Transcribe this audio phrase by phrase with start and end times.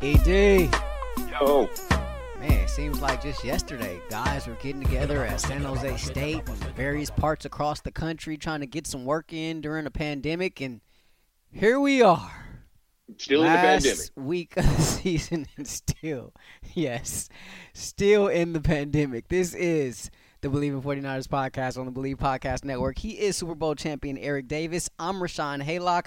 [0.00, 0.70] ED.
[1.30, 1.68] Yo,
[2.38, 6.56] Man, it seems like just yesterday, guys were getting together at San Jose State and
[6.76, 10.80] various parts across the country trying to get some work in during a pandemic, and
[11.50, 12.30] here we are.
[13.16, 13.98] still in the pandemic.
[14.14, 16.32] week of the season, and still,
[16.74, 17.28] yes,
[17.72, 19.26] still in the pandemic.
[19.28, 20.10] This is
[20.42, 22.98] the Bleav in 49ers podcast on the Bleav Podcast Network.
[22.98, 24.88] He is Super Bowl champion Eric Davis.
[25.00, 26.06] I'm Rashawn Haylock.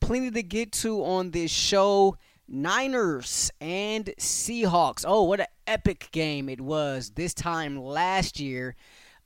[0.00, 2.16] Plenty to get to on this show.
[2.50, 5.04] Niners and Seahawks.
[5.06, 8.74] Oh, what an epic game it was this time last year.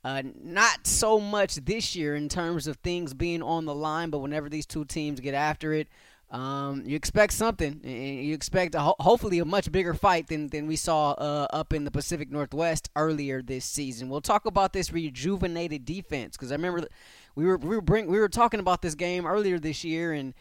[0.05, 4.19] Uh, not so much this year in terms of things being on the line, but
[4.19, 5.89] whenever these two teams get after it,
[6.31, 7.81] um, you expect something.
[7.83, 11.73] You expect a, ho- hopefully a much bigger fight than, than we saw uh, up
[11.73, 14.11] in the Pacific Northwest earlier this season.
[14.11, 16.89] We'll talk about this rejuvenated defense because I remember
[17.35, 20.35] we were we were bring, we were talking about this game earlier this year and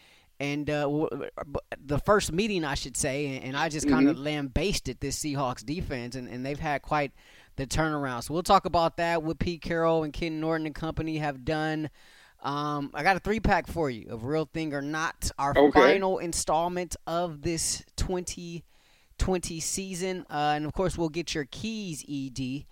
[0.43, 1.09] and uh, w-
[1.85, 6.15] the first meeting I should say, and, I just kind of lambasted this Seahawks defense,
[6.15, 7.11] and, and they've had quite
[7.55, 8.23] the turnaround.
[8.23, 9.23] So we'll talk about that.
[9.23, 11.89] What Pete Carroll and Ken Norton and company have done.
[12.41, 15.79] Um, I got a three pack for you of Real Thing or Not, our Okay.
[15.79, 20.25] final installment of this 2020 season.
[20.29, 22.65] Uh, and of course, we'll get your keys, ED.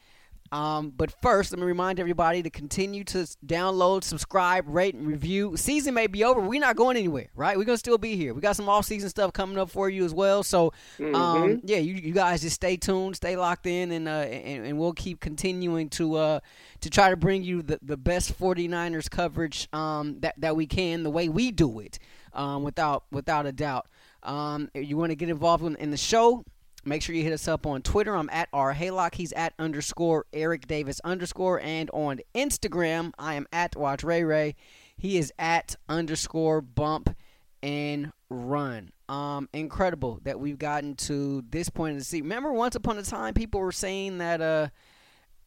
[0.51, 5.55] Um, but first, let me remind everybody to continue to download, subscribe, rate, and review.
[5.55, 6.41] Season may be over.
[6.41, 7.57] We're not going anywhere, right?
[7.57, 8.33] We're going to still be here.
[8.33, 10.43] We got some off-season stuff coming up for you as well.
[10.43, 10.73] So,
[11.13, 14.77] um, yeah, you, you guys just stay tuned, stay locked in, and, uh, and, and
[14.77, 16.39] we'll keep continuing to uh,
[16.81, 21.03] to try to bring you the, the best 49ers coverage um, that, that we can,
[21.03, 21.99] the way we do it,
[22.33, 23.87] um, without, without a doubt.
[24.23, 26.43] Um, you want to get involved in, in the show,
[26.83, 28.15] Make sure you hit us up on Twitter.
[28.15, 29.15] I'm at R Haylock.
[29.15, 31.59] He's at underscore Eric Davis underscore.
[31.61, 34.55] And on Instagram, I am at Watch Ray Ray.
[34.97, 37.15] He is at underscore bump
[37.61, 38.91] and run.
[39.09, 42.23] Um, incredible that we've gotten to this point in the season.
[42.23, 44.69] Remember, once upon a time, people were saying that uh,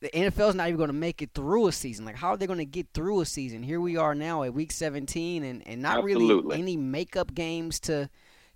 [0.00, 2.04] the NFL is not even going to make it through a season.
[2.04, 3.62] Like, how are they going to get through a season?
[3.62, 8.10] Here we are now at week 17, and, and not really any makeup games to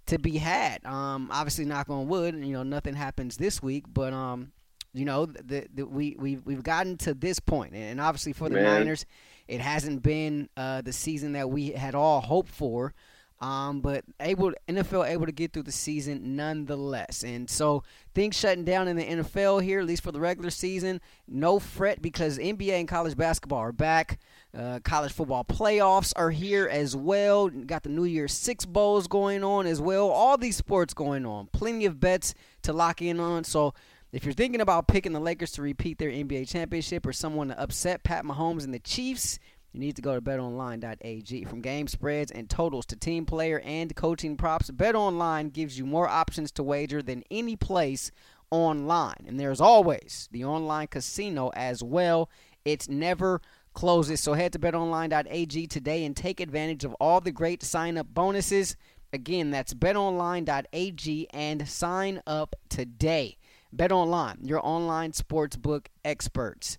[0.08, 0.84] to be had.
[0.84, 4.52] Um, obviously, knock on wood, you know, nothing happens this week, but um,
[4.92, 8.56] you know, the, the, we we we've gotten to this point, and obviously for the
[8.56, 8.64] Man.
[8.64, 9.06] Niners,
[9.46, 12.94] it hasn't been uh, the season that we had all hoped for.
[13.40, 18.64] Um, but able NFL able to get through the season nonetheless, and so things shutting
[18.64, 21.00] down in the NFL here, at least for the regular season.
[21.28, 24.18] No fret because NBA and college basketball are back.
[24.56, 27.48] Uh, college football playoffs are here as well.
[27.48, 30.08] Got the New Year's Six bowls going on as well.
[30.08, 31.48] All these sports going on.
[31.52, 33.44] Plenty of bets to lock in on.
[33.44, 33.74] So
[34.10, 37.60] if you're thinking about picking the Lakers to repeat their NBA championship or someone to
[37.60, 39.38] upset Pat Mahomes and the Chiefs,
[39.72, 41.44] you need to go to betonline.ag.
[41.44, 46.08] From game spreads and totals to team player and coaching props, BetOnline gives you more
[46.08, 48.10] options to wager than any place
[48.50, 49.26] online.
[49.26, 52.30] And there's always the online casino as well.
[52.64, 53.42] It's never
[53.74, 54.20] closes.
[54.20, 58.76] So head to betonline.ag today and take advantage of all the great sign up bonuses.
[59.12, 63.36] Again, that's betonline.ag and sign up today.
[63.74, 66.78] BetOnline, your online sportsbook experts.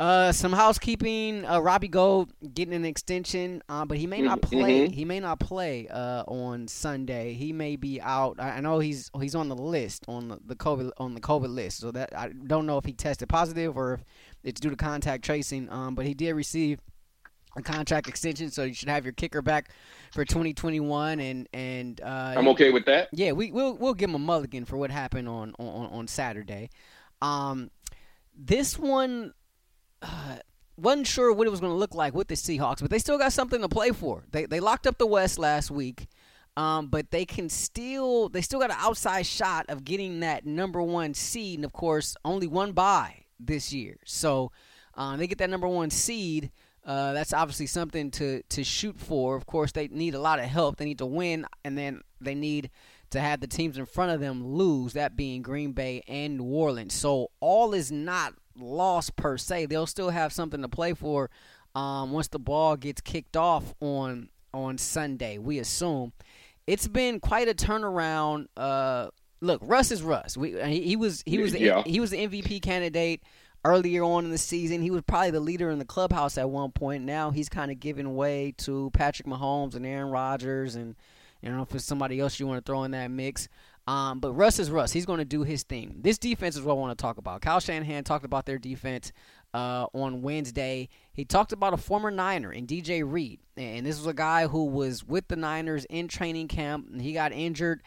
[0.00, 1.44] Uh, some housekeeping.
[1.44, 4.88] Uh, Robbie Gould getting an extension, uh, but he may not Mhm, play.
[4.88, 4.92] mhm.
[4.92, 7.34] He may not play uh, on Sunday.
[7.34, 8.36] He may be out.
[8.40, 11.54] I, I know he's he's on the list on the, the COVID on the COVID
[11.54, 11.80] list.
[11.80, 14.04] So that I don't know if he tested positive or if
[14.42, 15.68] it's due to contact tracing.
[15.70, 16.80] Um, but he did receive
[17.56, 19.68] a contract extension, so you should have your kicker back
[20.12, 21.20] for 2021.
[21.20, 23.10] And and uh, I'm okay with that.
[23.12, 26.70] yeah, we we'll we'll give him a mulligan for what happened on on, on Saturday.
[27.20, 27.70] Um,
[28.34, 29.34] this one
[30.02, 30.36] uh,
[30.76, 33.18] wasn't sure what it was going to look like with the Seahawks, but they still
[33.18, 34.24] got something to play for.
[34.30, 36.08] They they locked up the West last week,
[36.56, 40.82] um, but they can still they still got an outside shot of getting that number
[40.82, 43.98] one seed, and of course, only one bye this year.
[44.04, 44.52] So
[44.94, 46.50] um, they get that number one seed.
[46.84, 49.36] Uh, that's obviously something to to shoot for.
[49.36, 50.76] Of course, they need a lot of help.
[50.76, 52.70] They need to win, and then they need
[53.10, 54.94] to have the teams in front of them lose.
[54.94, 56.94] That being Green Bay and New Orleans.
[56.94, 59.66] So all is not lost per se.
[59.66, 61.30] They'll still have something to play for
[61.74, 65.38] um, once the ball gets kicked off on on Sunday.
[65.38, 66.12] We assume.
[66.66, 68.46] it's been quite a turnaround.
[68.56, 69.08] Uh,
[69.40, 70.36] look, Russ is Russ.
[70.36, 73.22] We, he, he was he was the, he was the MVP candidate
[73.64, 74.82] earlier on in the season.
[74.82, 77.04] He was probably the leader in the clubhouse at one point.
[77.04, 80.96] Now he's kind of giving way to Patrick Mahomes and Aaron Rodgers, and
[81.42, 83.48] don't know if it's somebody else you want to throw in that mix.
[83.90, 84.92] Um, but Russ is Russ.
[84.92, 85.96] He's going to do his thing.
[86.00, 87.40] This defense is what I want to talk about.
[87.40, 89.10] Kyle Shanahan talked about their defense
[89.52, 90.88] uh, on Wednesday.
[91.12, 94.66] He talked about a former Niner in DJ Reed, and this was a guy who
[94.66, 96.86] was with the Niners in training camp.
[96.92, 97.82] And he got injured.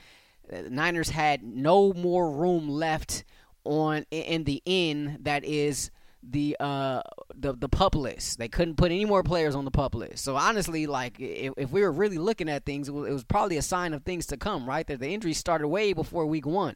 [0.50, 3.24] The Niners had no more room left
[3.64, 5.90] on in the inn that is
[6.30, 7.02] the uh
[7.36, 8.38] the the pup list.
[8.38, 10.24] They couldn't put any more players on the pup list.
[10.24, 13.24] So honestly, like if, if we were really looking at things, it was, it was
[13.24, 14.88] probably a sign of things to come, right?
[14.88, 16.76] That the injuries started way before week one.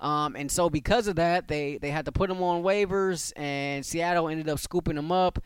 [0.00, 3.84] Um, and so because of that, they they had to put him on waivers, and
[3.84, 5.38] Seattle ended up scooping him up.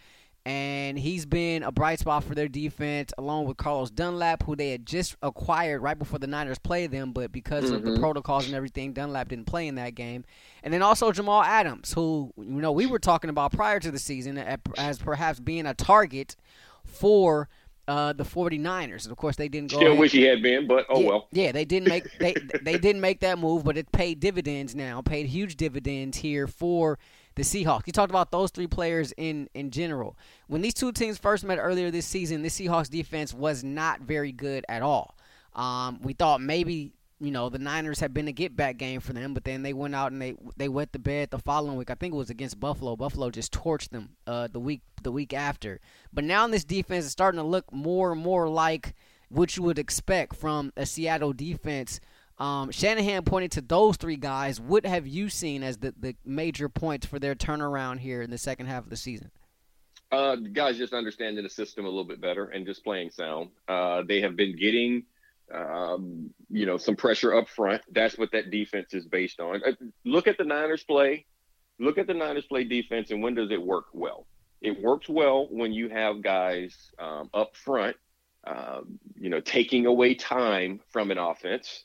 [0.46, 4.70] And he's been a bright spot for their defense, along with Carlos Dunlap, who they
[4.73, 7.12] had just acquired right before the Niners played them.
[7.12, 10.25] But because of the protocols and everything, Dunlap didn't play in that game.
[10.62, 13.99] And then also Jamal Adams, who you know we were talking about prior to the
[13.99, 14.37] season
[14.76, 16.37] as perhaps being a target
[16.85, 17.49] for
[17.88, 19.05] uh, the 49ers.
[19.05, 19.79] And of course, they didn't go.
[19.79, 21.29] Still ahead- wish he had been, but oh yeah, well.
[21.32, 25.00] Yeah, they didn't make they they didn't make that move, but it paid dividends now.
[25.00, 26.99] Paid huge dividends here for
[27.36, 27.86] the Seahawks.
[27.86, 30.16] You talked about those three players in in general.
[30.46, 34.32] When these two teams first met earlier this season, the Seahawks defense was not very
[34.32, 35.16] good at all.
[35.54, 39.12] Um, we thought maybe you know the Niners had been a get back game for
[39.12, 41.90] them, but then they went out and they they wet the bed the following week.
[41.90, 42.96] I think it was against Buffalo.
[42.96, 45.80] Buffalo just torched them uh, the week the week after.
[46.12, 48.94] But now this defense is starting to look more and more like
[49.28, 52.00] what you would expect from a Seattle defense.
[52.38, 54.60] Um, Shanahan pointed to those three guys.
[54.60, 58.38] What have you seen as the, the major points for their turnaround here in the
[58.38, 59.31] second half of the season?
[60.10, 63.50] Uh, guys just understanding the system a little bit better and just playing sound.
[63.69, 65.04] Uh, they have been getting,
[65.52, 67.82] um, you know, some pressure up front.
[67.92, 69.62] That's what that defense is based on.
[69.66, 69.72] Uh,
[70.04, 71.26] look at the Niners play.
[71.78, 74.26] Look at the Niners play defense, and when does it work well?
[74.60, 77.96] It works well when you have guys um, up front,
[78.46, 81.84] um, you know, taking away time from an offense,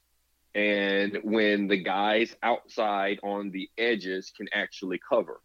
[0.56, 5.42] and when the guys outside on the edges can actually cover.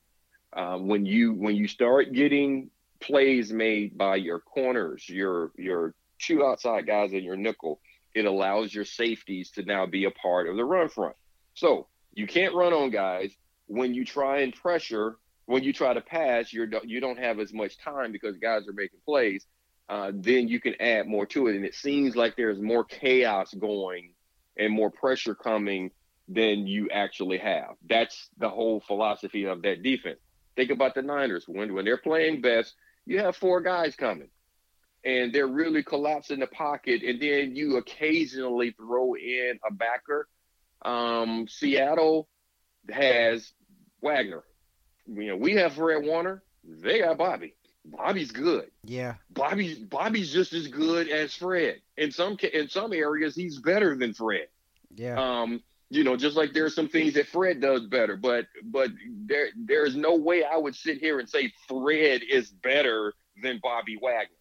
[0.57, 2.71] Um, when you when you start getting
[3.01, 7.81] plays made by your corners, your your two outside guys and your nickel,
[8.15, 11.17] it allows your safeties to now be a part of the run front.
[11.55, 13.33] So you can't run on guys
[13.67, 15.17] when you try and pressure.
[15.47, 18.73] When you try to pass, you're you don't have as much time because guys are
[18.73, 19.45] making plays.
[19.91, 23.53] Uh, then you can add more to it, and it seems like there's more chaos
[23.53, 24.14] going
[24.57, 25.91] and more pressure coming
[26.29, 27.77] than you actually have.
[27.89, 30.21] That's the whole philosophy of that defense.
[30.57, 32.75] Think about the Niners when when they're playing best,
[33.07, 34.29] you have four guys coming,
[35.05, 40.29] and they're really collapsing the pocket, and then you occasionally throw in a backer.
[40.83, 42.29] Um, Seattle
[42.91, 43.53] has
[44.01, 44.45] Wagner.
[45.07, 46.43] You know, we have Fred Warner.
[46.63, 47.55] They got Bobby.
[47.85, 48.71] Bobby's good.
[48.85, 49.15] Yeah.
[49.31, 51.81] Bobby's Bobby's just as good as Fred.
[51.97, 54.49] In some in some areas, he's better than Fred.
[54.95, 55.21] Yeah.
[55.21, 58.91] Um, you know, just like there's some things that Fred does better, but but
[59.27, 63.61] there there is no way I would sit here and say Fred is better than
[63.63, 64.37] Bobby Wagner.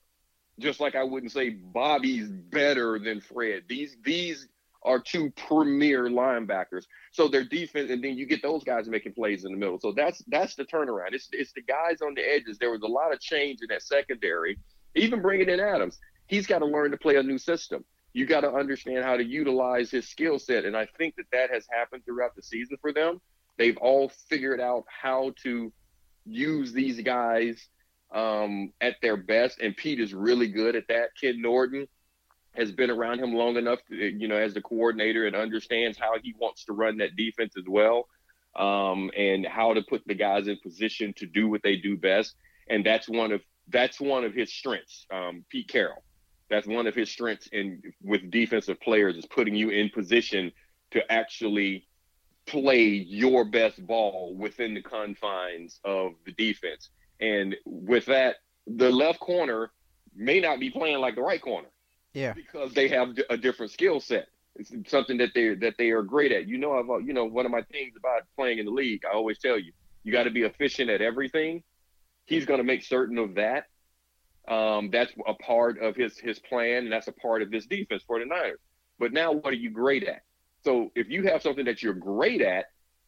[0.60, 3.64] Just like I wouldn't say Bobby's better than Fred.
[3.68, 4.48] These these
[4.84, 6.86] are two premier linebackers.
[7.14, 9.80] So their defense, and then you get those guys making plays in the middle.
[9.80, 11.14] So that's that's the turnaround.
[11.14, 12.58] It's it's the guys on the edges.
[12.58, 14.60] There was a lot of change in that secondary.
[14.96, 18.42] Even bringing in Adams, he's got to learn to play a new system you got
[18.42, 20.66] to understand how to utilize his skill set.
[20.66, 23.20] And I think that that has happened throughout the season for them.
[23.58, 25.74] They've all figured out how to
[26.26, 27.68] use these guys
[28.14, 29.60] um, at their best.
[29.60, 31.10] And Pete is really good at that.
[31.20, 31.88] Ken Norton
[32.56, 36.34] has been around him long enough, you know, as the coordinator and understands how he
[36.40, 38.08] wants to run that defense as well.
[38.56, 42.36] Um, and how to put the guys in position to do what they do best.
[42.70, 46.04] And that's one of that's one of his strengths, um, Pete Carroll
[46.54, 50.52] that's one of his strengths in with defensive players is putting you in position
[50.92, 51.88] to actually
[52.46, 56.90] play your best ball within the confines of the defense.
[57.20, 58.36] And with that,
[58.68, 59.72] the left corner
[60.16, 61.70] may not be playing like the right corner.
[62.14, 62.34] Yeah.
[62.34, 64.28] Because they have a different skill set.
[64.56, 66.48] It's something that they that they are great at.
[66.48, 69.02] You know, I've you know one of my things about playing in the league.
[69.04, 69.72] I always tell you,
[70.04, 71.64] you got to be efficient at everything.
[72.26, 73.66] He's going to make certain of that.
[74.48, 78.04] Um, that's a part of his his plan, and that's a part of this defense
[78.06, 78.60] for the Niners.
[79.00, 80.22] But now, what are you great at?
[80.64, 82.66] So if you have something that you're great at,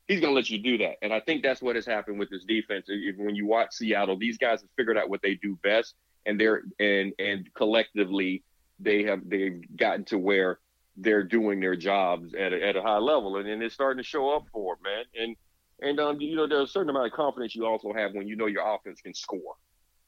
[0.07, 0.95] he's going to let you do that.
[1.01, 2.87] And I think that's what has happened with this defense.
[3.17, 5.93] When you watch Seattle, these guys have figured out what they do best,
[6.25, 8.43] and they're and and collectively
[8.79, 10.59] they have they've gotten to where
[10.97, 14.07] they're doing their jobs at a, at a high level, and, and it's starting to
[14.07, 15.05] show up for them, man.
[15.21, 15.35] And
[15.81, 18.35] and um, you know, there's a certain amount of confidence you also have when you
[18.35, 19.55] know your offense can score.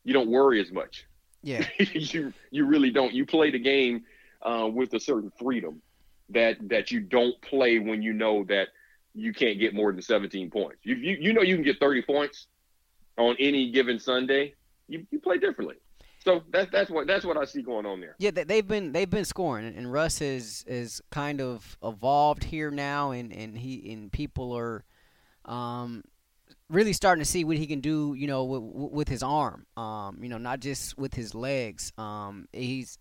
[0.04, 1.06] You don't worry as much.
[1.44, 3.14] Yeah, you you really don't.
[3.14, 4.04] You play the game
[4.42, 5.82] uh, with a certain freedom
[6.30, 8.70] that that you don't play when you know that
[9.14, 10.80] you can't get more than 17 points.
[10.84, 12.48] You you, you know you can get 30 points
[13.18, 14.54] on any given Sunday.
[14.88, 15.76] You, you play differently.
[16.28, 18.14] So that's that's what that's what I see going on there.
[18.20, 23.12] Yeah, they've been they've been scoring, and Russ is is kind of evolved here now,
[23.12, 24.84] and and he and people are
[25.46, 26.04] um,
[26.70, 28.14] really starting to see what he can do.
[28.14, 29.68] You know, with, with his arm.
[29.78, 31.94] Um, you know, not just with his legs.
[31.98, 32.98] Um, he's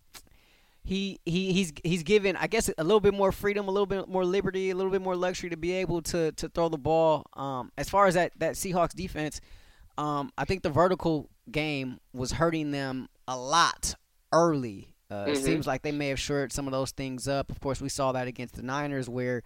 [0.85, 4.09] he, he he's he's given I guess a little bit more freedom, a little bit
[4.09, 7.27] more liberty, a little bit more luxury to be able to to throw the ball.
[7.33, 9.41] Um, as far as that that Seahawks defense,
[9.99, 13.95] um, I think the vertical game was hurting them a lot
[14.33, 14.95] early.
[15.11, 15.33] Uh, mm-hmm.
[15.33, 17.51] It seems like they may have shored some of those things up.
[17.51, 19.43] Of course, we saw that against the Niners, where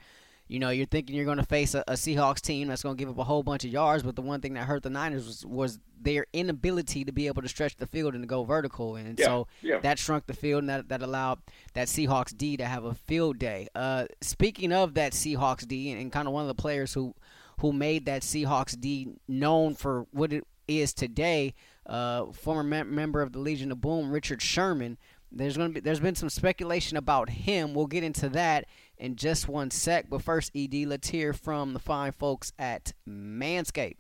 [0.49, 2.99] you know you're thinking you're going to face a, a, Seahawks team that's going to
[2.99, 5.27] give up a whole bunch of yards, but the one thing that hurt the Niners
[5.27, 8.97] was, was their inability to be able to stretch the field and to go vertical,
[8.97, 9.79] and yeah, so yeah.
[9.81, 11.41] that shrunk the field, and that, that allowed
[11.75, 13.69] that Seahawks D to have a field day.
[13.75, 17.15] Uh, speaking of that Seahawks D, and, and kind of one of the players who
[17.61, 21.55] who made that Seahawks D known for what it is today,
[21.87, 24.97] uh, former mem- member of the Legion of Boom, Richard Sherman.
[25.33, 27.75] There's to be there's been some speculation about him.
[27.75, 28.65] We'll get into that
[28.97, 30.07] in just one sec.
[30.09, 33.97] But first, Ed, let's hear from the fine folks at Manscaped.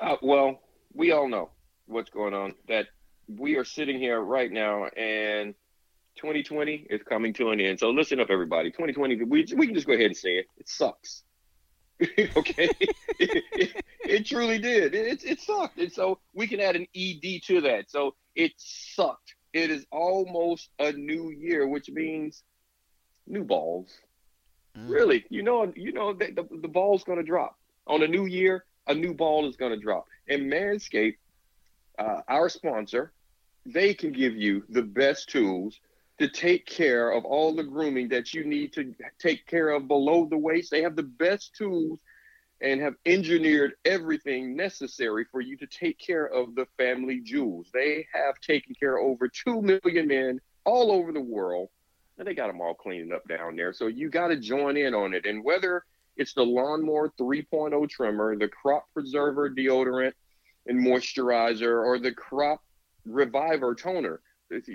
[0.00, 0.60] Uh, well,
[0.94, 1.50] we all know
[1.86, 2.54] what's going on.
[2.68, 2.86] That
[3.26, 5.54] we are sitting here right now, and
[6.16, 7.78] 2020 is coming to an end.
[7.80, 8.70] So listen up, everybody.
[8.70, 10.46] 2020, we we can just go ahead and say it.
[10.56, 11.24] It sucks.
[12.36, 14.94] okay, it, it, it, truly did.
[14.94, 17.90] It, it sucked, and so we can add an ed to that.
[17.90, 19.34] So it sucked.
[19.52, 22.44] It is almost a new year, which means
[23.26, 23.90] new balls.
[24.76, 24.90] Mm.
[24.90, 28.26] Really, you know, you know the, the, the ball's going to drop on a new
[28.26, 28.64] year.
[28.86, 31.18] A new ball is going to drop, and Manscaped,
[31.98, 33.12] uh, our sponsor,
[33.66, 35.80] they can give you the best tools
[36.18, 40.26] to take care of all the grooming that you need to take care of below
[40.26, 40.70] the waist.
[40.70, 42.00] They have the best tools
[42.60, 47.68] and have engineered everything necessary for you to take care of the family jewels.
[47.72, 51.68] They have taken care of over 2 million men all over the world,
[52.18, 53.72] and they got them all cleaning up down there.
[53.72, 55.24] So you got to join in on it.
[55.24, 55.84] And whether
[56.16, 60.14] it's the Lawnmower 3.0 trimmer, the Crop Preserver deodorant
[60.66, 62.60] and moisturizer, or the Crop
[63.04, 64.20] Reviver toner,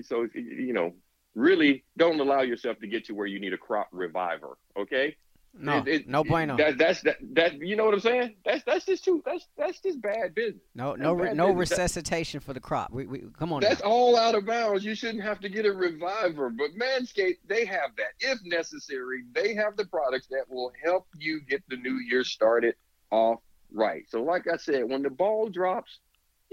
[0.03, 0.93] so you know
[1.35, 4.57] really don't allow yourself to get to where you need a crop reviver.
[4.77, 5.15] Okay.
[5.55, 6.57] No, it, it, no bueno.
[6.57, 7.61] That, that's that, that.
[7.61, 8.35] You know what I'm saying?
[8.43, 9.21] That's that's just too.
[9.23, 10.63] That's that's just bad business.
[10.73, 11.71] No, no, re, no business.
[11.71, 12.91] resuscitation for the crop.
[12.91, 13.61] We, we come on.
[13.61, 13.89] That's now.
[13.89, 14.83] all out of bounds.
[14.83, 16.49] You shouldn't have to get a reviver.
[16.49, 18.13] But Manscaped, they have that.
[18.19, 22.73] If necessary, they have the products that will help you get the new year started
[23.11, 23.39] off
[23.71, 24.05] right.
[24.09, 25.99] So, like I said, when the ball drops,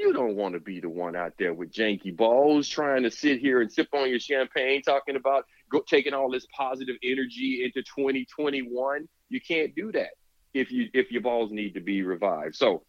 [0.01, 3.39] you don't want to be the one out there with janky balls trying to sit
[3.39, 7.83] here and sip on your champagne, talking about go, taking all this positive energy into
[7.83, 9.07] 2021.
[9.29, 10.11] You can't do that
[10.55, 12.57] if you if your balls need to be revived.
[12.57, 12.83] So,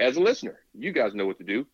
[0.00, 1.66] as a listener, you guys know what to do.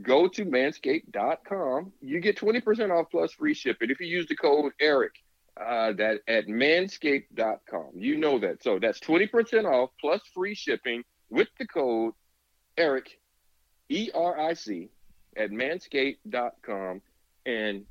[0.00, 1.92] Go to manscaped.com.
[2.00, 5.12] You get 20% off plus free shipping if you use the code ERIC.
[5.60, 7.90] Uh, that at manscaped.com.
[7.94, 8.62] You know that.
[8.62, 12.14] So that's 20% off plus free shipping with the code
[12.78, 13.19] ERIC
[13.90, 14.88] E R I C,
[15.36, 17.02] at manscaped.com.
[17.46, 17.84] And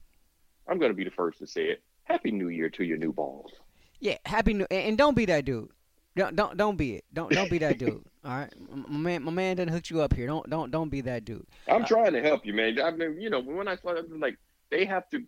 [0.67, 1.83] I'm going to be the first to say it.
[2.03, 3.51] Happy New Year to your new balls.
[3.99, 5.69] Yeah, happy new and don't be that dude.
[6.15, 7.05] Don't don't don't be it.
[7.13, 8.03] Don't don't be that dude.
[8.25, 8.53] All right,
[8.87, 10.25] my man, my man didn't hook you up here.
[10.25, 11.45] Don't don't don't be that dude.
[11.67, 12.79] I'm uh, trying to help you, man.
[12.81, 14.37] I mean, you know, when I started, like
[14.71, 15.23] they have to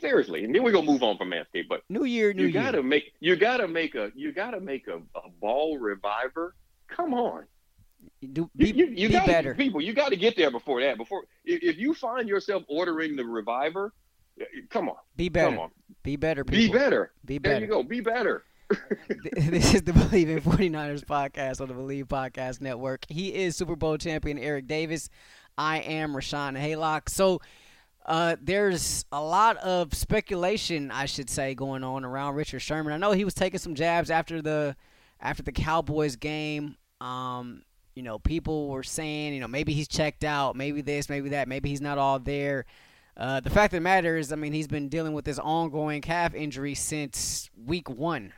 [0.00, 1.68] seriously, and then we're gonna move on from Manscaped.
[1.68, 2.62] But New Year, New you Year.
[2.62, 6.54] gotta make you gotta make a you gotta make a, a ball reviver.
[6.88, 7.44] Come on,
[8.32, 9.54] do be, you, you, you be gotta, better.
[9.54, 10.96] People, you got to get there before that.
[10.96, 13.92] Before if, if, you find yourself ordering the reviver,
[14.68, 15.50] come on, be better.
[15.50, 15.70] Come on,
[16.02, 16.44] be better.
[16.44, 16.74] People.
[16.74, 17.12] Be better.
[17.24, 17.54] Be better.
[17.54, 17.82] There you go.
[17.82, 18.44] Be better.
[19.32, 23.04] this is the Bleav in 49ers podcast on the Bleav Podcast Network.
[23.08, 25.10] He is Super Bowl champion Eric Davis.
[25.58, 27.08] I am Rashawn Haylock.
[27.08, 27.40] So
[28.06, 32.92] uh, there's a lot of speculation, I should say, going on around Richard Sherman.
[32.92, 34.76] I know he was taking some jabs after the
[35.20, 36.76] after the Cowboys game.
[37.00, 37.62] Um,
[37.94, 41.48] you know, people were saying, you know, maybe he's checked out, maybe this, maybe that,
[41.48, 42.66] maybe he's not all there.
[43.16, 46.00] Uh, the fact of the matter is, I mean, he's been dealing with this ongoing
[46.00, 48.32] calf injury since week one.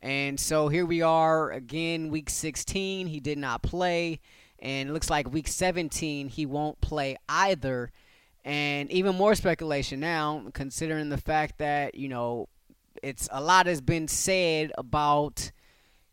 [0.00, 3.06] And so here we are again, week 16.
[3.06, 4.20] He did not play.
[4.60, 7.90] And it looks like week 17, he won't play either.
[8.44, 12.48] And even more speculation now, considering the fact that, you know,
[13.02, 15.50] it's a lot has been said about,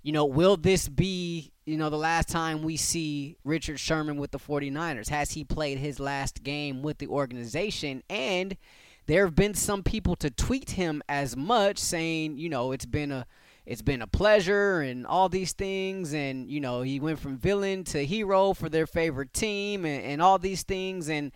[0.04, 4.32] you know, will this be, you know, the last time we see Richard Sherman with
[4.32, 5.10] the 49ers?
[5.10, 8.04] Has he played his last game with the organization?
[8.10, 8.58] And
[9.06, 13.12] there have been some people to tweet him as much saying, you know, it's been
[13.12, 13.26] a
[13.66, 17.84] it's been a pleasure and all these things and you know he went from villain
[17.84, 21.32] to hero for their favorite team and, and all these things and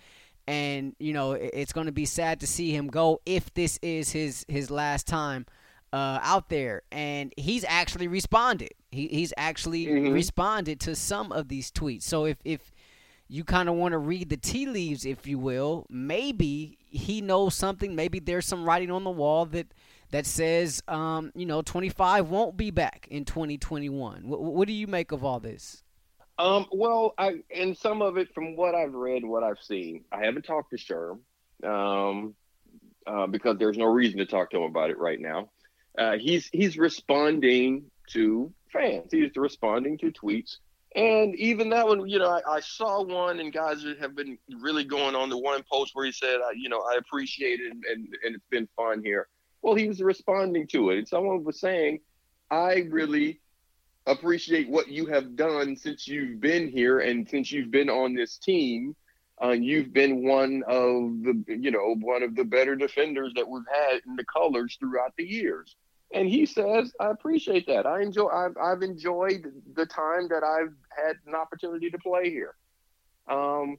[0.48, 4.12] and you know it's going to be sad to see him go if this is
[4.12, 5.46] his his last time
[5.96, 8.72] uh, out there and he's actually responded.
[8.92, 10.12] He, he's actually mm-hmm.
[10.12, 12.04] responded to some of these tweets.
[12.04, 12.74] So if if
[13.30, 17.56] you kind of want to read the tea leaves if you will maybe he knows
[17.56, 17.96] something.
[17.96, 19.74] Maybe there's some writing on the wall that
[20.12, 24.88] that says um, you know 25 won't be back in 2021 what, what do you
[24.88, 25.82] make of all this?
[26.38, 30.26] Um, well, I and some of it from what I've read, what I've seen, I
[30.26, 31.20] haven't talked to Sherm,
[31.64, 32.36] um,
[33.08, 35.52] uh, because there's no reason to talk to him about it right now.
[35.98, 39.12] Uh, he's he's responding to fans.
[39.12, 40.58] He's responding to tweets,
[40.96, 44.84] and even that one, you know, I, I saw one, and guys have been really
[44.84, 47.84] going on the one post where he said, I, you know, I appreciate it, and,
[47.86, 49.28] and and it's been fun here.
[49.62, 52.00] Well, he was responding to it, and someone was saying,
[52.52, 53.40] I really
[54.06, 58.38] appreciate what you have done since you've been here and since you've been on this
[58.38, 58.96] team.
[59.44, 63.64] Uh, you've been one of the, you know, one of the better defenders that we've
[63.74, 65.76] had in the colors throughout the years.
[66.16, 67.86] And he says, I appreciate that.
[67.86, 72.56] I enjoy, I've, I've enjoyed the time that I've had an opportunity to play here.
[73.30, 73.78] Um,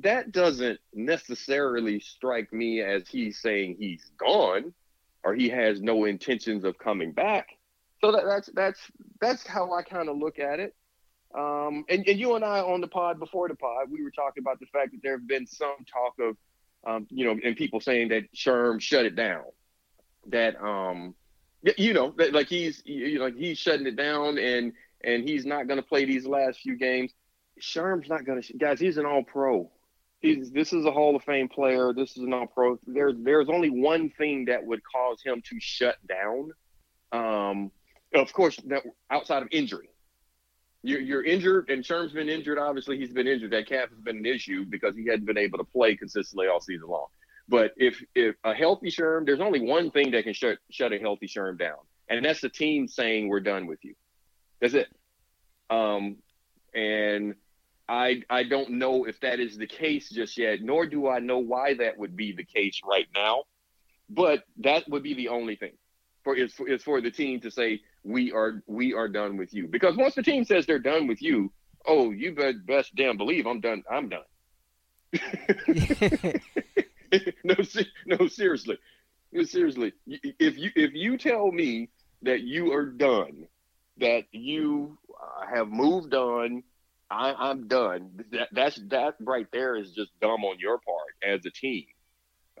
[0.00, 4.72] that doesn't necessarily strike me as he's saying he's gone
[5.24, 7.48] or he has no intentions of coming back
[8.00, 8.80] so that, that's that's
[9.20, 10.74] that's how I kind of look at it.
[11.36, 14.42] Um, and, and, you and I on the pod before the pod, we were talking
[14.42, 16.36] about the fact that there have been some talk of,
[16.84, 19.44] um, you know, and people saying that Sherm shut it down.
[20.26, 21.14] That um,
[21.76, 25.66] you know, like he's you know, like he's shutting it down and and he's not
[25.66, 27.12] going to play these last few games.
[27.60, 28.80] Sherm's not going to, guys.
[28.80, 29.70] He's an All Pro.
[30.20, 31.92] He's this is a Hall of Fame player.
[31.94, 32.78] This is an All Pro.
[32.86, 36.50] There's there's only one thing that would cause him to shut down.
[37.12, 37.70] Um,
[38.14, 39.88] of course, that outside of injury.
[40.82, 42.58] You're, you're injured, and Sherm's been injured.
[42.58, 43.50] Obviously, he's been injured.
[43.50, 46.60] That calf has been an issue because he hadn't been able to play consistently all
[46.60, 47.08] season long.
[47.50, 50.98] But if if a healthy Sherm, there's only one thing that can shut shut a
[50.98, 53.96] healthy Sherm down, and that's the team saying we're done with you.
[54.60, 54.88] That's it.
[55.68, 56.18] Um,
[56.72, 57.34] and
[57.88, 61.38] I I don't know if that is the case just yet, nor do I know
[61.38, 63.42] why that would be the case right now.
[64.08, 65.72] But that would be the only thing
[66.22, 69.52] for is for, is for the team to say we are we are done with
[69.52, 69.66] you.
[69.66, 71.50] Because once the team says they're done with you,
[71.84, 73.82] oh, you best, best damn believe I'm done.
[73.90, 74.22] I'm done.
[77.44, 77.54] no,
[78.06, 78.78] no, seriously,
[79.44, 79.92] seriously.
[80.06, 81.88] If you if you tell me
[82.22, 83.46] that you are done,
[83.98, 84.98] that you
[85.52, 86.62] have moved on,
[87.10, 88.24] I, am done.
[88.32, 91.86] That that's that right there is just dumb on your part as a team,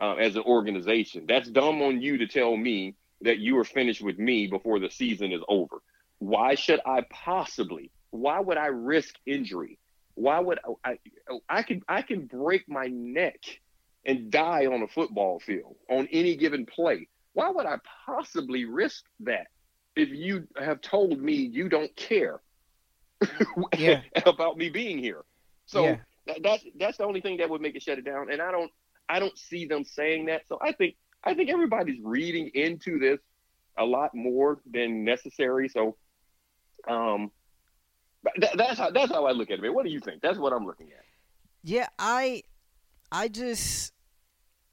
[0.00, 1.24] uh, as an organization.
[1.28, 4.90] That's dumb on you to tell me that you are finished with me before the
[4.90, 5.82] season is over.
[6.18, 7.90] Why should I possibly?
[8.10, 9.78] Why would I risk injury?
[10.14, 10.98] Why would I?
[11.48, 13.38] I can I can break my neck
[14.04, 17.08] and die on a football field on any given play.
[17.32, 19.48] Why would I possibly risk that
[19.94, 22.40] if you have told me you don't care
[23.76, 24.00] yeah.
[24.26, 25.24] about me being here?
[25.66, 25.96] So yeah.
[26.26, 28.32] that, that's that's the only thing that would make it shut it down.
[28.32, 28.70] And I don't
[29.08, 30.42] I don't see them saying that.
[30.48, 33.20] So I think I think everybody's reading into this
[33.76, 35.68] a lot more than necessary.
[35.68, 35.96] So,
[36.88, 37.30] um,
[38.36, 39.70] that, that's how that's how I look at it.
[39.70, 40.22] What do you think?
[40.22, 41.04] That's what I'm looking at.
[41.62, 42.42] Yeah, I,
[43.12, 43.92] I just,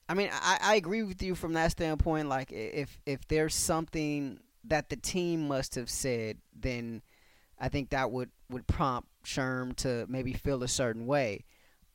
[0.08, 2.30] I mean, I, I agree with you from that standpoint.
[2.30, 7.02] Like, if if there's something that the team must have said, then
[7.60, 11.46] I think that would would prompt Sherm to maybe feel a certain way.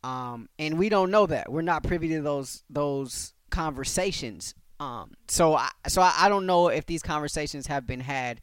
[0.05, 1.51] Um, and we don't know that.
[1.51, 4.55] We're not privy to those those conversations.
[4.81, 8.41] Um, so I, so I, I don't know if these conversations have been had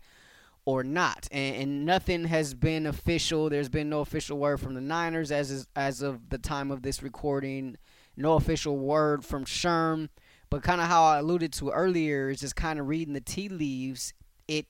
[0.66, 3.50] or not, and, and, nothing has been official.
[3.50, 7.04] There's been no official word from the Niners as as of the time of this
[7.04, 7.76] recording.
[8.20, 10.10] No official word from Sherm,
[10.50, 13.48] but kind of how I alluded to earlier is just kind of reading the tea
[13.48, 14.14] leaves.
[14.48, 14.68] It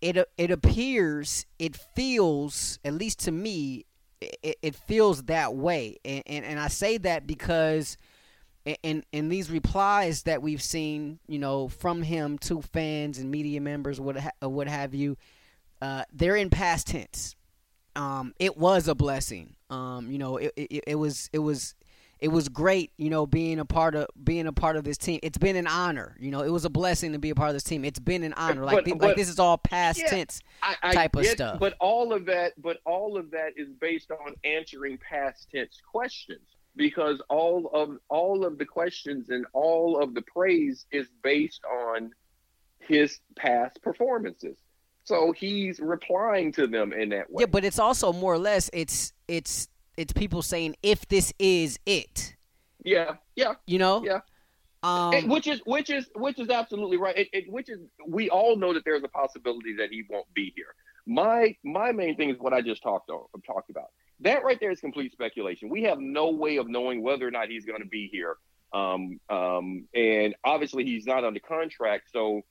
[0.00, 3.86] it it appears, it feels, at least to me,
[4.20, 7.96] it, it feels that way, and, and and I say that because
[8.82, 13.60] in in these replies that we've seen, you know, from him to fans and media
[13.60, 15.16] members, what ha- what have you,
[15.80, 17.36] uh, they're in past tense.
[17.94, 19.54] Um, it was a blessing.
[19.70, 21.74] Um, you know, it, it, it was it was
[22.18, 25.20] it was great, you know, being a part of being a part of this team.
[25.22, 26.42] It's been an honor, you know.
[26.42, 27.84] It was a blessing to be a part of this team.
[27.84, 28.64] It's been an honor.
[28.64, 31.32] Like, But- like but- this is all past Yeah, tense I, I type of get-
[31.36, 31.58] stuff.
[31.60, 36.40] But all of that, but all of that is based on answering past tense questions
[36.74, 42.10] because all of all of the questions and all of the praise is based on
[42.80, 44.56] his past performances.
[45.04, 47.42] So he's replying to them in that way.
[47.42, 51.78] Yeah, but it's also more or less it's it's it's people saying if this is
[51.86, 52.36] it,
[52.82, 53.54] yeah, yeah.
[53.66, 54.04] you know.
[54.04, 54.20] Yeah.
[54.82, 57.16] Um, And which is which is which is absolutely right.
[57.16, 60.52] It, it, which is we all know that there's a possibility that he won't be
[60.54, 60.74] here.
[61.06, 63.90] My my main thing is what I just talked on talked about.
[64.20, 65.68] That right there is complete speculation.
[65.68, 68.36] We have no way of knowing whether or not he's going to be here.
[68.72, 72.42] Um, um, and obviously he's not under contract, so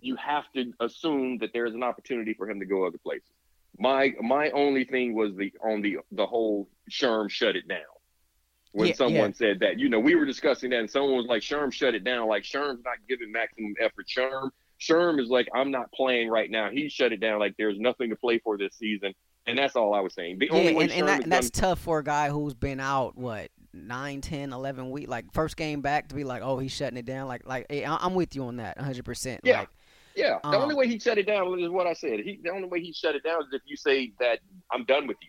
[0.00, 3.30] you have to assume that there's an opportunity for him to go other places.
[3.78, 7.78] My my only thing was the on the the whole Sherm shut it down
[8.72, 9.34] when Yeah, someone yeah.
[9.36, 9.78] said that.
[9.78, 12.42] You know, we were discussing that, and someone was like, "Sherm shut it down." Like
[12.42, 14.06] Sherm's not giving maximum effort.
[14.06, 17.38] Sherm, Sherm is like, "I'm not playing right now." He shut it down.
[17.38, 19.14] Like there's nothing to play for this season,
[19.46, 20.38] and that's all I was saying.
[20.38, 22.78] The yeah, only and, and, that, and that's done- tough for a guy who's been
[22.80, 25.08] out what nine, ten, eleven weeks.
[25.08, 27.26] Like first game back to be like, oh, he's shutting it down.
[27.26, 29.04] Like like hey, I- I'm with you on that, 100.
[29.04, 29.60] percent Yeah.
[29.60, 29.68] Like,
[30.14, 30.38] yeah.
[30.42, 32.20] The um, only way he shut it down is what I said.
[32.20, 35.06] He the only way he shut it down is if you say that I'm done
[35.06, 35.28] with you.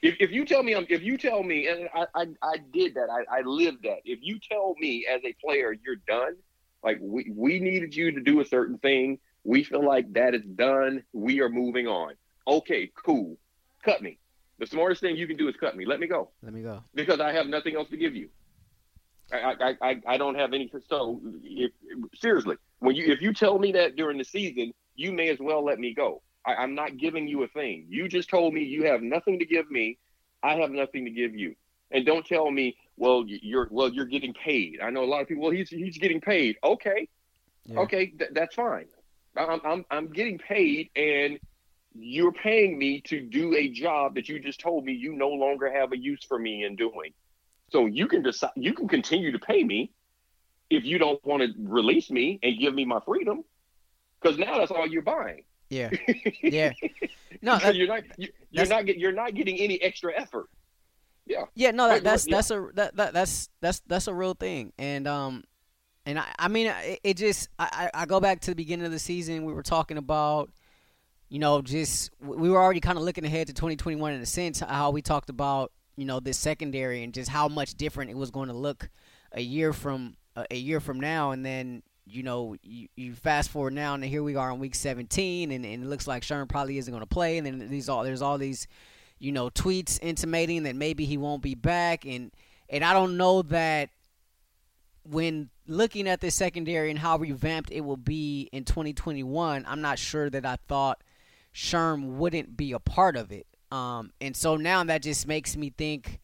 [0.00, 2.94] If, if you tell me I'm, if you tell me and I, I, I did
[2.94, 6.36] that I, I lived that if you tell me as a player you're done
[6.84, 10.42] like we, we needed you to do a certain thing we feel like that is
[10.54, 12.14] done we are moving on
[12.46, 13.36] okay cool
[13.84, 14.20] cut me
[14.60, 16.82] the smartest thing you can do is cut me let me go let me go.
[16.94, 18.28] because I have nothing else to give you.
[19.32, 20.70] I I, I, I don't have any.
[20.88, 21.70] So if,
[22.14, 25.64] seriously, when you if you tell me that during the season, you may as well
[25.64, 26.22] let me go.
[26.46, 27.86] I, I'm not giving you a thing.
[27.88, 29.98] You just told me you have nothing to give me.
[30.42, 31.54] I have nothing to give you.
[31.90, 34.80] And don't tell me, well, you're well, you're getting paid.
[34.82, 35.42] I know a lot of people.
[35.44, 36.56] Well, he's he's getting paid.
[36.62, 37.08] Okay,
[37.66, 37.80] Yeah.
[37.80, 38.86] okay, th- that's fine.
[39.36, 41.38] I'm, I'm I'm getting paid, and
[41.94, 45.72] you're paying me to do a job that you just told me you no longer
[45.72, 47.12] have a use for me in doing.
[47.70, 48.50] So you can decide.
[48.56, 49.90] You can continue to pay me
[50.70, 53.44] if you don't want to release me and give me my freedom,
[54.20, 55.44] because now that's all you're buying.
[55.70, 55.90] Yeah.
[56.42, 56.72] Yeah.
[57.42, 60.48] No, that, you're not you, you're not get, you're not getting any extra effort.
[61.26, 61.72] Yeah, Yeah.
[61.72, 62.36] no, that, that's yeah.
[62.36, 65.44] that's a that, that that's that's that's a real thing, and um,
[66.06, 68.86] and I I mean it, it just I I I go back to the beginning
[68.86, 70.50] of the season we were talking about,
[71.28, 74.60] you know, just we were already kind of looking ahead to 2021 in a sense
[74.60, 78.30] how we talked about you know this secondary and just how much different it was
[78.30, 78.88] going to look
[79.32, 80.16] a year from
[80.50, 84.22] a, year from now, and then you know you, you fast forward now and here
[84.22, 87.06] we are in week 17, and, and it looks like Sherman probably isn't going to
[87.06, 88.66] play, and then these all there's all these
[89.18, 92.32] you know, tweets intimating that maybe he won't be back and
[92.70, 93.90] and I don't know that
[95.02, 99.98] when looking at this secondary and how revamped it will be in 2021, I'm not
[99.98, 101.02] sure that I thought
[101.54, 103.46] Sherm wouldn't be a part of it.
[103.72, 106.20] Um, and so now that just makes me think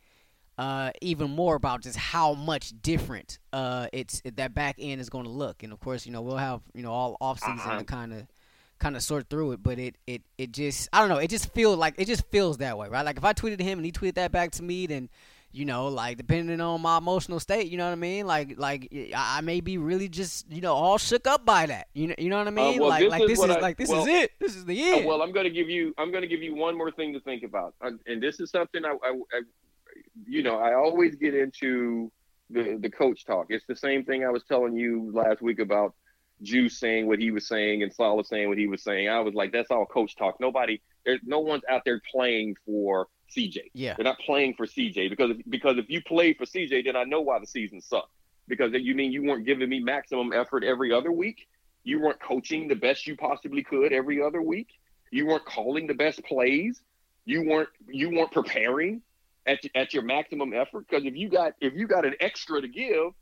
[0.58, 5.24] uh, even more about just how much different uh, it's that back end is going
[5.24, 5.62] to look.
[5.62, 7.78] And of course, you know, we'll have you know all off season Uh-huh.
[7.78, 8.26] to kind of
[8.78, 9.62] kind of sort through it.
[9.62, 11.18] But it it it just I don't know.
[11.18, 13.04] It just feels like it just feels that way, right?
[13.04, 15.08] Like if I tweeted him and he tweeted that back to me, then
[15.50, 18.26] you know, like depending on my emotional state, you know what I mean?
[18.26, 21.88] Like like I may be really just you know all shook up by that.
[21.94, 22.80] You know you know what I mean?
[22.80, 24.32] well, like this like is this is I- like this well, is it.
[24.40, 25.06] This is the Uh, end.
[25.06, 25.94] well, I'm going to give you.
[25.98, 28.50] I'm going to give you one more thing to think about, Uh, and this is
[28.50, 29.40] something I, I, I,
[30.26, 32.10] you know, I always get into
[32.50, 33.46] the the coach talk.
[33.48, 35.94] It's the same thing I was telling you last week about
[36.42, 39.08] Juice saying what he was saying and Salah saying what he was saying.
[39.08, 40.40] I was like, that's all coach talk.
[40.40, 43.70] Nobody, there's no one's out there playing for CJ.
[43.72, 43.94] yeah.
[43.96, 47.04] They're not playing for CJ because if, because if you played for CJ, then I
[47.04, 48.10] know why the season sucked.
[48.46, 51.46] Because you mean you weren't giving me maximum effort every other week.
[51.82, 54.68] You weren't coaching the best you possibly could every other week.
[55.10, 56.82] You weren't calling the best plays.
[57.24, 59.00] You weren't you weren't preparing
[59.46, 60.86] at at your maximum effort.
[60.88, 63.12] Because if you got if you got an extra to give,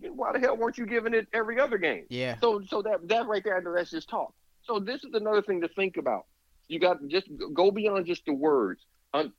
[0.00, 2.04] then why the hell weren't you giving it every other game?
[2.08, 2.36] Yeah.
[2.40, 4.34] So so that that right there, that's just talk.
[4.62, 6.26] So this is another thing to think about.
[6.68, 8.84] You got just go beyond just the words.
[9.14, 9.32] Um,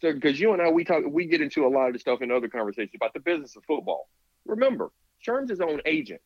[0.00, 2.30] because you and I we talk we get into a lot of the stuff in
[2.30, 4.08] other conversations about the business of football.
[4.46, 6.20] Remember, Sherm's his own agent.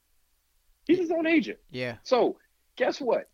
[0.86, 1.58] He's his own agent.
[1.70, 1.96] Yeah.
[2.02, 2.36] So
[2.76, 3.30] guess what?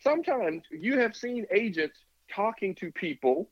[0.00, 1.98] Sometimes you have seen agents
[2.34, 3.50] talking to people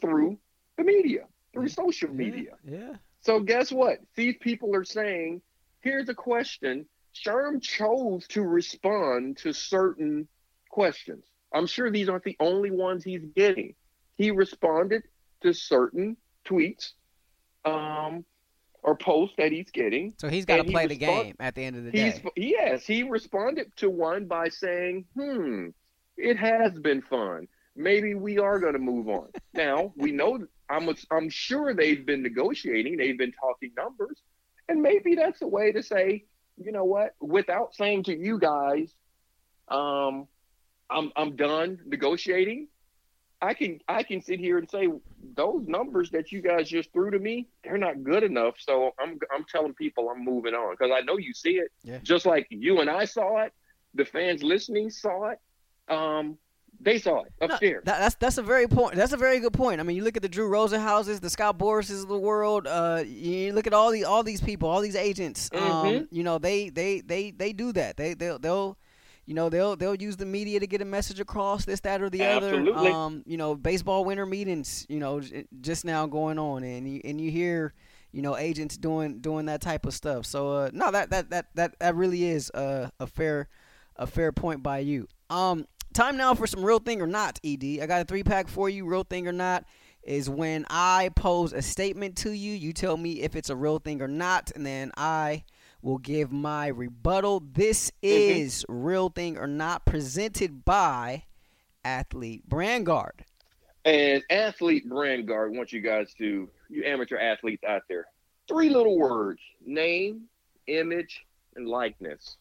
[0.00, 0.38] through
[0.76, 2.52] the media, through social media.
[2.64, 2.94] Yeah.
[3.20, 3.98] So guess what?
[4.14, 5.40] These people are saying,
[5.80, 6.86] here's a question.
[7.14, 10.28] Sherm chose to respond to certain
[10.70, 11.24] questions.
[11.52, 13.74] I'm sure these aren't the only ones he's getting.
[14.16, 15.02] He responded
[15.42, 16.16] to certain
[16.46, 16.92] tweets
[17.64, 18.24] um,
[18.82, 20.14] or posts that he's getting.
[20.18, 22.22] So he's got to play the game at the end of the day.
[22.36, 25.68] Yes, he responded to one by saying, "Hmm,
[26.16, 27.48] it has been fun.
[27.74, 30.46] Maybe we are going to move on." now we know.
[30.68, 32.96] I'm I'm sure they've been negotiating.
[32.96, 34.20] They've been talking numbers,
[34.68, 36.24] and maybe that's a way to say,
[36.56, 38.92] you know what, without saying to you guys,
[39.68, 40.26] um,
[40.90, 42.68] I'm I'm done negotiating.
[43.40, 44.88] I can I can sit here and say
[45.34, 48.54] those numbers that you guys just threw to me, they're not good enough.
[48.58, 51.70] So I'm I'm telling people I'm moving on because I know you see it.
[51.82, 51.98] Yeah.
[52.02, 53.52] Just like you and I saw it,
[53.94, 55.38] the fans listening saw it.
[55.88, 56.38] Um,
[56.80, 57.82] they saw it upstairs.
[57.86, 58.94] No, that, that's that's a very point.
[58.94, 59.80] That's a very good point.
[59.80, 62.66] I mean, you look at the Drew Rosenhauses, the Scott Boras's of the world.
[62.66, 65.50] Uh, you look at all the all these people, all these agents.
[65.52, 66.04] Um, mm-hmm.
[66.14, 67.96] you know, they they they they do that.
[67.96, 68.78] They they'll, they'll
[69.26, 72.08] you know they'll they'll use the media to get a message across this that or
[72.08, 72.72] the Absolutely.
[72.72, 75.20] other um you know baseball winter meetings you know
[75.60, 77.74] just now going on and you, and you hear
[78.12, 81.46] you know agents doing doing that type of stuff so uh no that that that
[81.54, 83.48] that, that really is a, a fair
[83.96, 87.64] a fair point by you um time now for some real thing or not ed
[87.82, 89.64] i got a three pack for you real thing or not
[90.02, 93.78] is when i pose a statement to you you tell me if it's a real
[93.78, 95.42] thing or not and then i
[95.86, 97.40] will give my rebuttal.
[97.52, 98.38] This mm-hmm.
[98.40, 98.84] is mm-hmm.
[98.84, 101.24] Real Thing or Not presented by
[101.84, 103.24] Athlete Brand Guard.
[103.84, 108.06] And Athlete Brand Guard wants you guys to, you amateur athletes out there,
[108.48, 110.22] three little words name,
[110.66, 112.36] image, and likeness.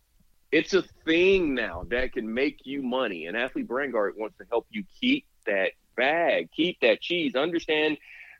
[0.55, 3.25] It's a thing now that can make you money.
[3.25, 7.97] And Athlete Brand Guard wants to help you keep that bag, keep that cheese, understand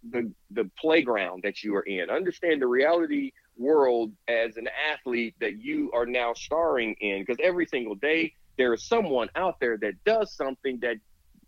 [0.10, 5.60] the the playground that you are in, understand the reality world as an athlete that
[5.60, 10.02] you are now starring in because every single day there is someone out there that
[10.06, 10.96] does something that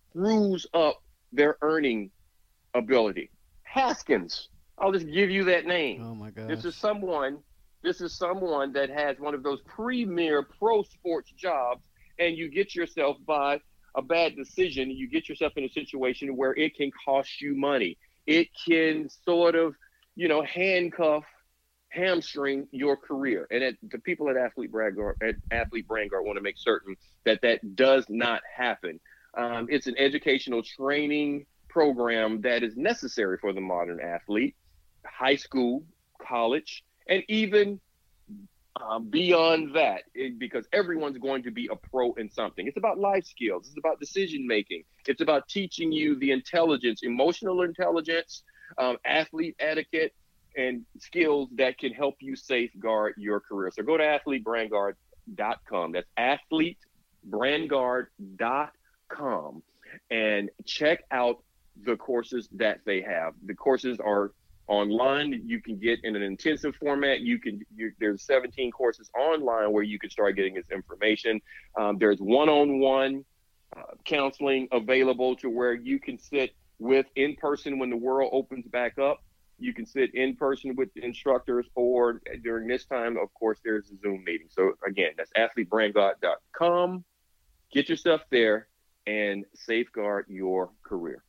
[0.09, 1.01] screws up
[1.31, 2.11] their earning
[2.73, 3.31] ability.
[3.63, 6.03] Haskins, I'll just give you that name.
[6.03, 6.49] Oh my god.
[6.49, 7.37] This is someone
[7.83, 11.81] this is someone that has one of those premier pro sports jobs
[12.19, 13.59] and you get yourself by
[13.95, 17.97] a bad decision, you get yourself in a situation where it can cost you money.
[18.25, 19.75] It can sort of,
[20.15, 21.23] you know, handcuff
[21.89, 23.47] hamstring your career.
[23.49, 26.95] And at, the people at Athlete Brand at Athlete Brand Guard want to make certain
[27.25, 28.99] that that does not happen.
[29.35, 34.55] Um, it's an educational training program that is necessary for the modern athlete,
[35.05, 35.83] high school,
[36.21, 37.79] college, and even
[38.81, 42.67] um, beyond that, it, because everyone's going to be a pro in something.
[42.67, 43.67] It's about life skills.
[43.67, 44.83] It's about decision making.
[45.07, 48.43] It's about teaching you the intelligence, emotional intelligence,
[48.77, 50.13] um, athlete etiquette,
[50.55, 53.71] and skills that can help you safeguard your career.
[53.73, 55.91] So go to athletebrandguard.com.
[55.91, 56.07] That's
[57.29, 59.63] athletebrandguard.com
[60.09, 61.43] and check out
[61.83, 63.33] the courses that they have.
[63.45, 64.31] The courses are
[64.67, 65.41] online.
[65.45, 67.21] You can get in an intensive format.
[67.21, 67.61] You can
[67.99, 71.41] there's 17 courses online where you can start getting this information.
[71.77, 73.25] Um, there's one-on-one
[73.75, 78.65] uh, counseling available to where you can sit with in person when the world opens
[78.67, 79.21] back up
[79.59, 83.97] you can sit in person with instructors, or during this time, of course, there's a
[83.97, 84.47] Zoom meeting.
[84.49, 87.03] So again, that's athletebrandguard.com.
[87.71, 88.67] Get yourself there
[89.07, 91.23] and safeguard your career.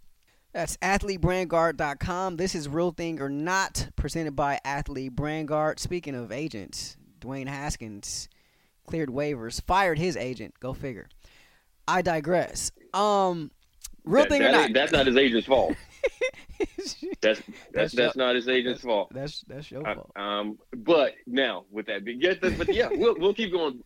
[0.53, 2.37] That's athletebrandguard.com.
[2.37, 5.79] This is Real Thing or Not, presented by Athlete Brandguard.
[5.79, 8.29] Speaking of agents, Dwayne Haskins
[8.87, 10.55] cleared waivers, fired his agent.
[10.59, 11.09] Go figure.
[11.87, 12.73] I digress.
[12.95, 13.51] Um,
[14.05, 14.73] real that, thing that or not?
[14.73, 15.75] That's not his agent's fault.
[17.21, 19.11] that's that's that's, not his agent's that's, fault.
[19.13, 20.11] That's that's your fault.
[20.17, 23.83] um, but now with that, yeah, but yeah, we'll we'll keep going.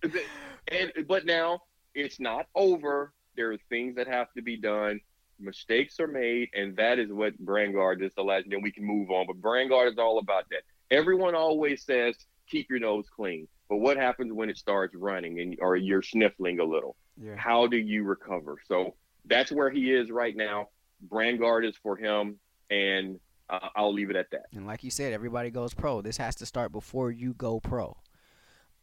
[0.69, 1.61] And but now
[1.95, 3.13] it's not over.
[3.37, 5.01] There are things that have to be done.
[5.43, 8.47] Mistakes are made, and that is what Brandguard is the last.
[8.49, 9.27] Then we can move on.
[9.27, 10.63] But Brandguard is all about that.
[10.91, 12.17] Everyone always says
[12.49, 16.61] keep your nose clean, but what happens when it starts running and or you're sniffling
[16.61, 16.97] a little?
[17.21, 17.37] Yeah.
[17.37, 18.59] How do you recover?
[18.67, 20.69] So that's where he is right now.
[21.09, 22.37] Brandguard is for him
[22.71, 24.47] and uh, I'll leave it at that.
[24.55, 26.01] And like you said, everybody goes pro.
[26.01, 27.97] This has to start before you go pro.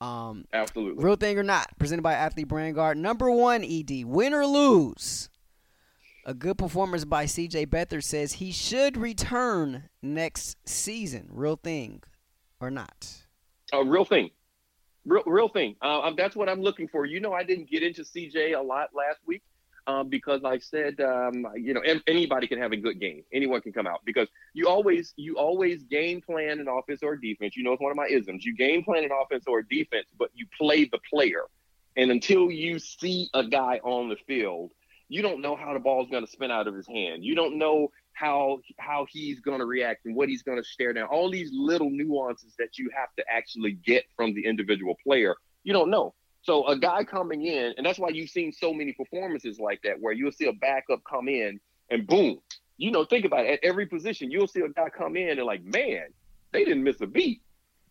[0.02, 1.04] Um, Absolutely.
[1.04, 2.98] Real thing or not, presented by Athlete Brand Guard.
[2.98, 5.30] Number one, ED, win or lose.
[6.26, 11.30] A good performance by CJ Beathard says he should return next season.
[11.32, 12.04] Real thing
[12.60, 13.08] or not?
[13.72, 14.30] A real thing.
[15.06, 15.76] Real, real thing.
[15.82, 17.06] Uh, that's what I'm looking for.
[17.06, 19.42] You know, I didn't get into CJ a lot last week
[19.88, 23.24] um, because I said, um, you know, anybody can have a good game.
[23.34, 27.56] Anyone can come out because you always you always game plan an offense or defense.
[27.56, 28.46] You know, it's one of my isms.
[28.46, 31.44] You game plan an offense or defense, but you play the player.
[31.96, 34.72] And until you see a guy on the field,
[35.10, 37.26] You don't know how the ball is going to spin out of his hand.
[37.26, 40.94] You don't know how how he's going to react and what he's going to stare
[40.94, 41.08] down.
[41.08, 45.74] All these little nuances that you have to actually get from the individual player, you
[45.74, 46.14] don't know.
[46.42, 50.00] So a guy coming in, and that's why you've seen so many performances like that,
[50.00, 52.40] where you'll see a backup come in and boom,
[52.78, 53.54] you know, think about it.
[53.54, 56.06] At every position, you'll see a guy come in and like, man,
[56.52, 57.42] they didn't miss a beat.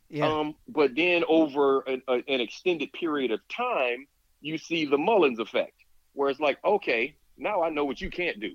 [0.09, 0.27] Yeah.
[0.27, 4.07] Um, but then over an, a, an extended period of time,
[4.41, 5.75] you see the Mullens effect,
[6.19, 8.55] where it's like, okay, now I know what you can't do.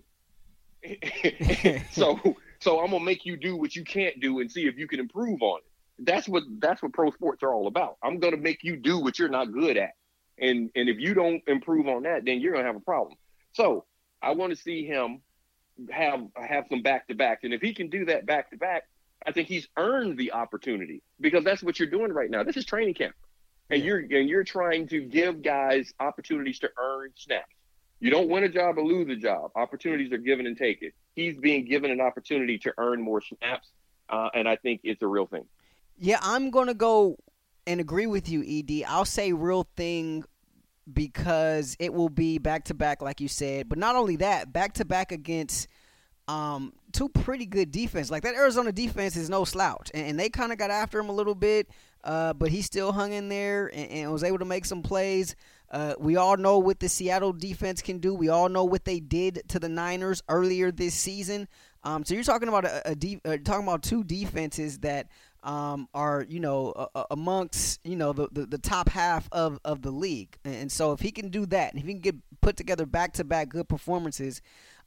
[1.91, 2.19] so,
[2.59, 4.99] so I'm gonna make you do what you can't do and see if you can
[4.99, 5.65] improve on it
[5.99, 7.97] that's what that's what pro sports are all about.
[8.03, 9.91] I'm gonna make you do what you're not good at,
[10.37, 13.15] and and if you don't improve on that, then you're gonna have a problem.
[13.53, 13.85] So
[14.21, 15.21] I want to see him
[15.91, 18.83] have have some back to back, and if he can do that back to back,
[19.25, 22.43] I think he's earned the opportunity because that's what you're doing right now.
[22.43, 23.15] This is training camp,
[23.69, 23.85] and yeah.
[23.85, 27.52] you're and you're trying to give guys opportunities to earn snaps.
[28.03, 29.51] You don't win a job or lose a job.
[29.55, 30.91] Opportunities are given and taken.
[31.15, 33.69] He's being given an opportunity to earn more snaps,
[34.09, 35.45] uh, and I think it's a real thing.
[35.97, 37.15] Yeah, I'm gonna go
[37.65, 38.83] and agree with you, Ed.
[38.89, 40.25] I'll say real thing
[40.91, 43.69] because it will be back to back, like you said.
[43.69, 45.69] But not only that, back to back against
[46.27, 48.11] um, two pretty good defense.
[48.11, 51.07] Like that Arizona defense is no slouch, and, and they kind of got after him
[51.07, 51.69] a little bit,
[52.03, 55.37] uh, but he still hung in there and, and, was able to make some plays.
[55.73, 58.13] Uh, we all know what the Seattle defense can do.
[58.13, 61.47] We all know what they did to the Niners earlier this season.
[61.83, 65.07] Um, so you're talking about a, a de- uh, talking about two defenses that
[65.41, 69.89] um, are you know amongst you know the, the, the, top half of, of the
[69.91, 70.37] league.
[70.45, 73.13] And so if he can do that, and if he can get put together back
[73.13, 74.41] to back good performances,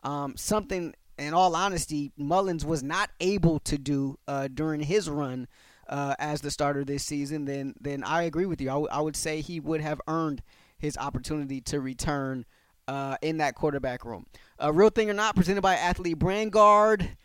[0.05, 5.49] um, something in all honesty Mullens was not able to do uh, during his run
[5.89, 8.69] uh, as the starter this season, then then I agree with you.
[8.71, 10.43] I, w- I would say he would have earned
[10.79, 12.45] his opportunity to return
[12.89, 14.27] uh, in that quarterback room.
[14.63, 17.17] Uh, Real thing or not, presented by Athlete Brand Guard.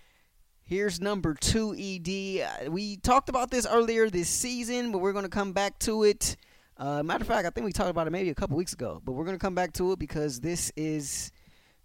[0.63, 2.67] Here's number two, ED.
[2.67, 6.03] Uh, we talked about this earlier this season, but we're going to come back to
[6.03, 6.37] it.
[6.77, 9.01] Uh, matter of fact, I think we talked about it maybe a couple weeks ago,
[9.03, 11.31] but we're going to come back to it because this is,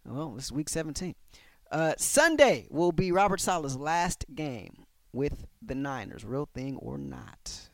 [0.05, 1.15] well, this is week 17.
[1.71, 6.25] Uh, Sunday will be Robert Saleh's last game with the Niners.
[6.25, 7.69] Real thing or not?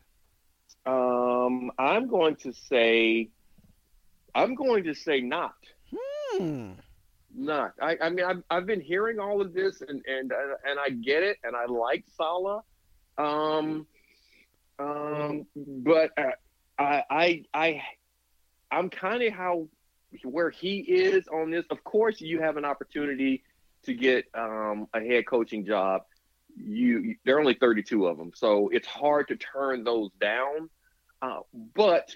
[0.86, 3.28] Um, I'm going to say,
[4.34, 5.54] I'm going to say not.
[5.92, 6.72] Hmm
[7.34, 7.72] not.
[7.80, 11.22] I, I mean, I've, I've been hearing all of this, and and and I get
[11.22, 12.62] it, and I like Saleh,
[13.18, 13.86] um,
[14.78, 16.30] um, but uh,
[16.78, 17.82] I I I
[18.70, 19.68] I'm kind of how
[20.24, 21.64] where he is on this.
[21.70, 23.42] Of course, you have an opportunity
[23.84, 26.02] to get um, a head coaching job.
[26.56, 30.68] You there are only 32 of them, so it's hard to turn those down.
[31.22, 31.40] Uh,
[31.74, 32.14] but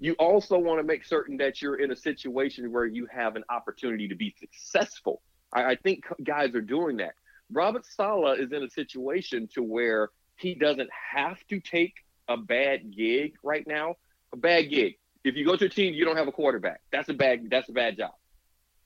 [0.00, 3.44] you also want to make certain that you're in a situation where you have an
[3.50, 5.22] opportunity to be successful.
[5.52, 7.14] I, I think guys are doing that.
[7.50, 11.94] Robert Saleh is in a situation to where he doesn't have to take
[12.28, 13.96] a bad gig right now.
[14.32, 14.98] A bad gig.
[15.24, 16.80] If you go to a team, you don't have a quarterback.
[16.92, 17.48] That's a bad.
[17.50, 18.12] That's a bad job,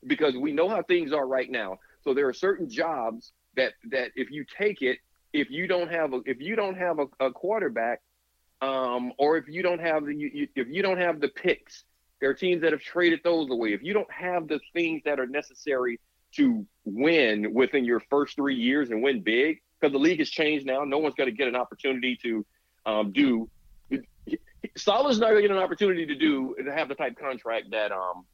[0.06, 1.78] because we know how things are right now.
[2.04, 4.98] So there are certain jobs that that if you take it,
[5.32, 8.00] if you don't have a if you don't have a, a quarterback,
[8.62, 11.84] um, or if you don't have the you, if you don't have the picks,
[12.20, 13.72] there are teams that have traded those away.
[13.72, 15.98] If you don't have the things that are necessary
[16.36, 20.64] to win within your first three years and win big, because the league has changed
[20.64, 22.46] now, no one's going to get an opportunity to
[22.86, 23.50] um, do.
[24.76, 27.90] Saleh's not going to get an opportunity to do to have the type contract that
[27.90, 28.24] um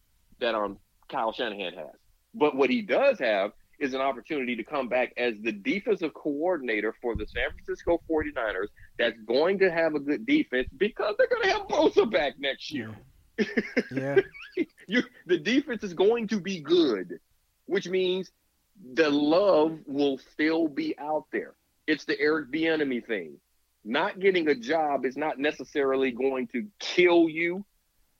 [0.40, 0.76] that um
[1.08, 1.96] Kyle Shanahan has.
[2.34, 6.94] But what he does have is an opportunity to come back as the defensive coordinator
[7.00, 11.42] for the San Francisco 49ers that's going to have a good defense because they're going
[11.42, 12.94] to have Bosa back next year.
[13.92, 14.20] Yeah.
[14.88, 17.20] you, the defense is going to be good,
[17.66, 18.30] which means
[18.94, 21.54] the love will still be out there.
[21.86, 23.36] It's the Eric Bieniemy thing.
[23.84, 27.64] Not getting a job is not necessarily going to kill you.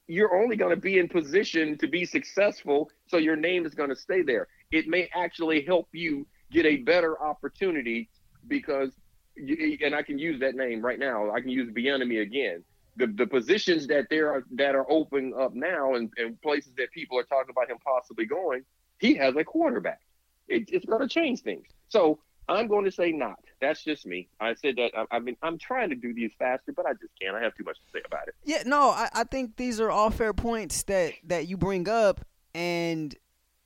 [0.06, 3.90] You're only going to be in position to be successful, so your name is going
[3.90, 8.08] to stay there it may actually help you get a better opportunity
[8.46, 8.90] because,
[9.38, 11.30] and I can use that name right now.
[11.30, 12.64] I can use Bieniemy again.
[12.96, 16.90] The, the positions that there are that are opening up now and, and places that
[16.90, 18.64] people are talking about him possibly going,
[18.98, 20.00] he has a quarterback.
[20.48, 21.66] It, it's going to change things.
[21.88, 23.38] So I'm going to say not.
[23.60, 24.28] That's just me.
[24.40, 24.90] I said that.
[24.96, 27.36] I, I mean, I'm trying to do these faster, but I just can't.
[27.36, 28.34] I have too much to say about it.
[28.44, 32.24] Yeah, no, I, I think these are all fair points that that you bring up,
[32.54, 33.14] and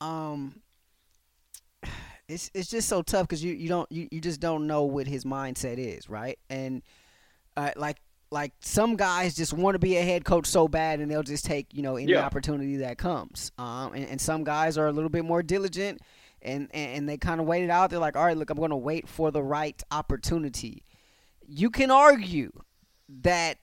[0.01, 0.61] um,
[2.33, 5.07] it's it's just so tough because you, you don't you, you just don't know what
[5.07, 6.39] his mindset is, right?
[6.51, 6.83] And
[7.57, 7.99] uh, like
[8.30, 11.45] like some guys just want to be a head coach so bad and they'll just
[11.45, 12.24] take you know any Yeah.
[12.24, 16.01] opportunity that comes um, and, and some guys are a little bit more diligent
[16.41, 18.57] and and, and they kind of wait it out they're like all right look i'm
[18.57, 20.83] going to wait for the right opportunity
[21.47, 22.51] you can argue
[23.20, 23.59] that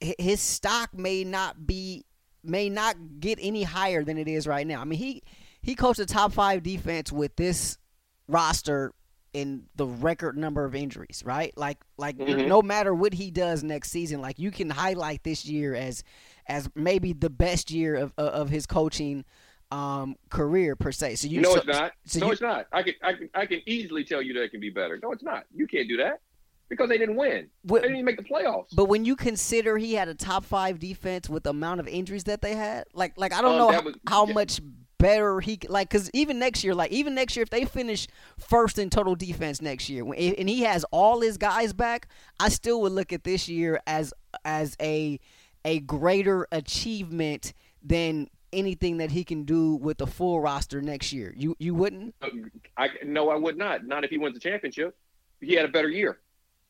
[0.00, 2.04] his stock may not be
[2.42, 5.22] may not get any higher than it is right now i mean he
[5.60, 7.76] he coached a top five defense with this
[8.28, 8.92] roster
[9.32, 11.56] in the record number of injuries, right?
[11.56, 12.48] Like like Mhm.
[12.48, 16.04] no matter what he does next season, like you can highlight this year as
[16.46, 19.24] as maybe the best year of of his coaching
[19.70, 21.14] um career per se.
[21.16, 21.92] So you no, so- it's not.
[22.04, 22.66] so no, you- it's not.
[22.72, 24.98] I can, I can, I can easily tell you that it can be better.
[25.02, 25.44] No, it's not.
[25.54, 26.20] You can't do that
[26.68, 27.48] because they didn't win.
[27.62, 28.66] What- they didn't even make the playoffs.
[28.74, 32.24] But when you consider he had a top five defense with the amount of injuries
[32.24, 34.32] that they had, like like I don't Um, know that how, was- how yeah.
[34.34, 34.60] much
[35.02, 38.06] better he like because even next year, like even next year, if they finish
[38.38, 42.80] first in total defense next year, and he has all his guys back, I still
[42.82, 45.18] would look at this year as as a
[45.64, 51.34] a greater achievement than anything that he can do with the full roster next year.
[51.36, 52.14] You you wouldn't?
[52.76, 53.84] I no, I would not.
[53.84, 54.96] Not if he wins the championship.
[55.40, 56.20] He had a better year.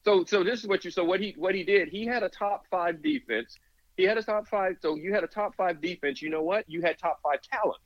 [0.04, 0.90] So, so this is what you.
[0.90, 1.88] So what he what he did.
[1.88, 3.58] He had a top five defense.
[3.96, 4.76] He had a top five.
[4.80, 6.22] So you had a top five defense.
[6.22, 6.64] You know what?
[6.66, 7.78] You had top five talent.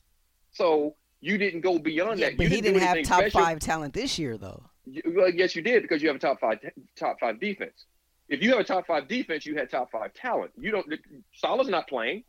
[0.56, 2.36] So you didn't go beyond Yeah, that.
[2.38, 3.40] but you he didn't, didn't have top special.
[3.40, 4.62] five talent this year though.
[4.86, 6.58] You- Well, yes, you did because you have a top five
[6.96, 7.84] top five defense.
[8.28, 10.52] If you have a top five defense, you had top five talent.
[10.58, 10.86] You don't.
[11.34, 12.24] Saleh's not playing.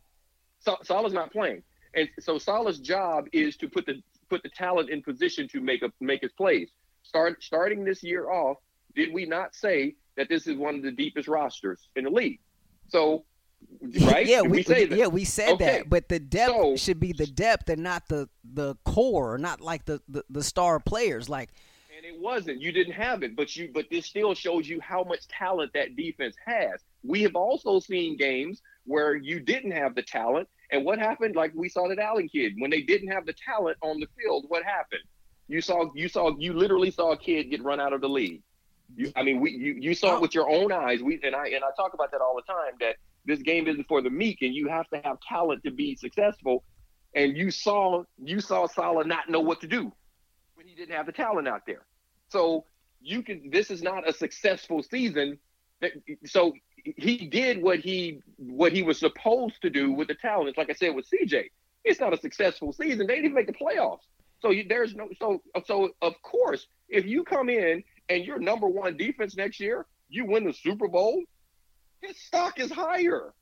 [0.60, 1.62] Sa- Saleh's not playing,
[1.94, 5.82] and so Saleh's job is to put the put the talent in position to make
[5.82, 6.68] a make his plays.
[7.02, 8.58] Start starting this year off.
[8.94, 12.40] Did we not say that this is one of the deepest rosters in the league?
[12.88, 13.24] So,
[14.02, 14.26] right?
[14.26, 15.64] Yeah, Did we, say we- yeah we said Okay.
[15.78, 19.60] that, but the depth So- should be the depth and not the the core, not
[19.60, 21.28] like the the, the star players.
[21.28, 21.50] Like
[21.96, 22.60] and it wasn't.
[22.60, 25.96] You didn't have it, but you but this still shows you how much talent that
[25.96, 26.80] defense has.
[27.04, 31.36] We have also seen games where you didn't have the talent, and what happened?
[31.36, 34.44] Like we saw that Allen kid when they didn't have the talent on the field.
[34.48, 35.02] What happened?
[35.48, 38.42] You saw you saw you literally saw a kid get run out of the league.
[38.96, 41.02] You, I mean, we you, you saw it with your own eyes.
[41.02, 42.72] We and I and I talk about that all the time.
[42.80, 42.96] That
[43.28, 46.64] this game isn't for the meek, and you have to have talent to be successful.
[47.14, 49.92] And you saw you saw Saleh not know what to do
[50.54, 51.86] when he didn't have the talent out there.
[52.28, 52.64] So
[53.00, 53.50] you can.
[53.50, 55.38] This is not a successful season.
[56.26, 56.52] So
[56.96, 60.50] he did what he what he was supposed to do with the talent.
[60.50, 61.44] It's Like I said with CJ,
[61.84, 63.06] it's not a successful season.
[63.06, 64.00] They didn't even make the playoffs.
[64.40, 65.08] So you, there's no.
[65.18, 69.86] So so of course, if you come in and you're number one defense next year,
[70.08, 71.22] you win the Super Bowl.
[72.02, 73.34] His stock is higher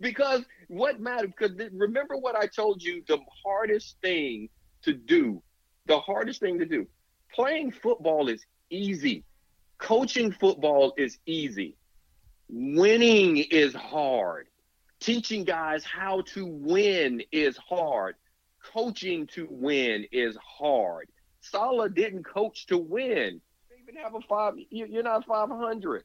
[0.00, 1.30] because what matters?
[1.38, 3.02] Because remember what I told you.
[3.06, 4.48] The hardest thing
[4.82, 5.42] to do,
[5.86, 6.86] the hardest thing to do,
[7.32, 9.24] playing football is easy.
[9.78, 11.76] Coaching football is easy.
[12.48, 14.48] Winning is hard.
[15.00, 18.16] Teaching guys how to win is hard.
[18.72, 21.08] Coaching to win is hard.
[21.40, 23.40] Saleh didn't coach to win.
[23.70, 24.54] They even have a five.
[24.70, 26.04] you- You're not 500.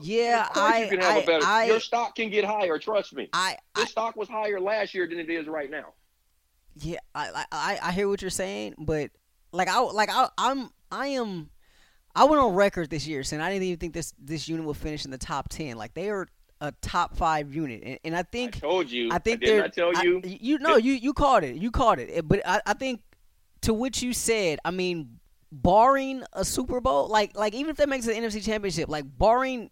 [0.00, 1.44] Yeah, I you can have I, a better.
[1.46, 2.78] I, your stock can get higher.
[2.78, 3.28] Trust me.
[3.32, 5.92] I, Your I stock was higher last year than it is right now.
[6.80, 9.10] yeah I, I I hear what you're saying, but
[9.52, 11.50] like I like I I'm I am
[12.14, 14.74] I went on record this year saying I didn't even think this this unit will
[14.74, 15.76] finish in the top ten.
[15.76, 16.26] Like they are
[16.62, 19.10] a top five unit, and, and I think I told you.
[19.10, 19.62] I think they're.
[19.62, 20.20] not tell I- you.
[20.24, 21.56] you know, you you caught it.
[21.56, 22.08] You caught it.
[22.08, 23.00] It- But I, I think
[23.62, 25.18] to which you said, I mean,
[25.50, 29.70] barring a Super Bowl, like like even if that makes the NFC Championship, like barring,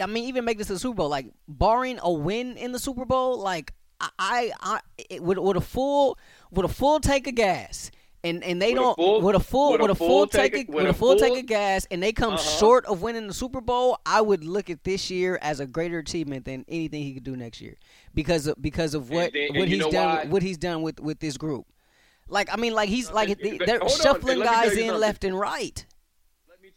[0.00, 3.04] I mean, even make this a Super Bowl, like barring a win in the Super
[3.04, 4.80] Bowl, like I I, I
[5.10, 6.18] it, with with a full
[6.50, 7.90] with a full tank of gas.
[8.24, 10.26] And, and they With don't full- with a full with with a a full full
[10.26, 12.58] tank tank of- of, with a full tank of gas and they come Uh-huh.
[12.58, 15.98] short of winning the Super Bowl, I would look at this year as a greater
[16.00, 17.76] achievement than anything he could do next year
[18.14, 20.24] because of because of what then- what he's done why?
[20.24, 21.66] what he's done with with this group.
[22.28, 25.38] Like I mean, like he's like But- they're on, shuffling tell guys in left and
[25.38, 25.86] right.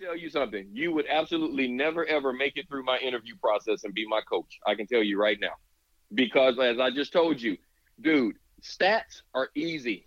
[0.01, 0.69] Tell you something.
[0.71, 4.59] You would absolutely never ever make it through my interview process and be my coach.
[4.65, 5.53] I can tell you right now.
[6.13, 7.57] Because as I just told you,
[8.01, 10.05] dude, stats are easy.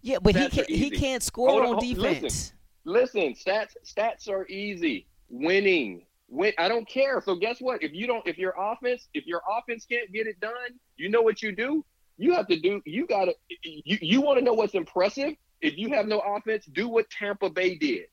[0.00, 2.14] Yeah, but he Stats are can't he can't score Hold on, hold- listen.
[2.14, 2.52] defense.
[2.84, 5.08] Listen, stats stats are easy.
[5.28, 6.06] Winning.
[6.28, 7.20] Win I don't care.
[7.20, 7.82] So guess what?
[7.82, 10.52] If you don't if your offense, if your offense can't get it done,
[10.96, 11.84] you know what you do?
[12.16, 13.34] You have to do you gotta
[13.64, 15.34] you, you want to know what's impressive?
[15.60, 18.06] If you have no offense, do what Tampa Bay did.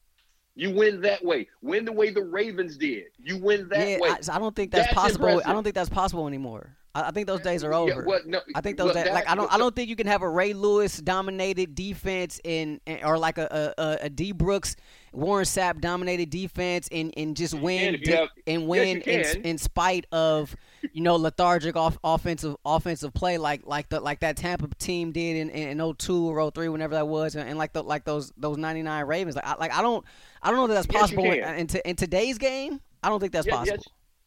[0.55, 1.47] You win that way.
[1.61, 3.05] Win the way the Ravens did.
[3.17, 4.09] You win that yeah, way.
[4.09, 5.41] I, I don't think that's, That's possible.
[5.45, 6.75] I don't think that's possible anymore.
[6.95, 7.89] I, think those days are over.
[7.89, 9.89] Yeah, well, no, I think those well, days, that- like I don't I don't think
[9.89, 14.31] you can have a Ray Lewis dominated defense in or like a a, a, D
[14.31, 14.75] Brooks
[15.11, 19.01] Warren Sapp dominated defense and, and just win can if you di- have- and win
[19.05, 20.55] you in, in spite of
[20.93, 25.35] you know lethargic off, offensive offensive play like like the like that Tampa team did
[25.37, 28.31] in, in, in 02 or 03 whenever that was and, and like the like those
[28.37, 30.03] those 99 Ravens like I, like I don't
[30.41, 33.19] I don't know that that's Yes, possible in, in, to- in today's game I don't
[33.19, 33.83] think that's Yes, possible.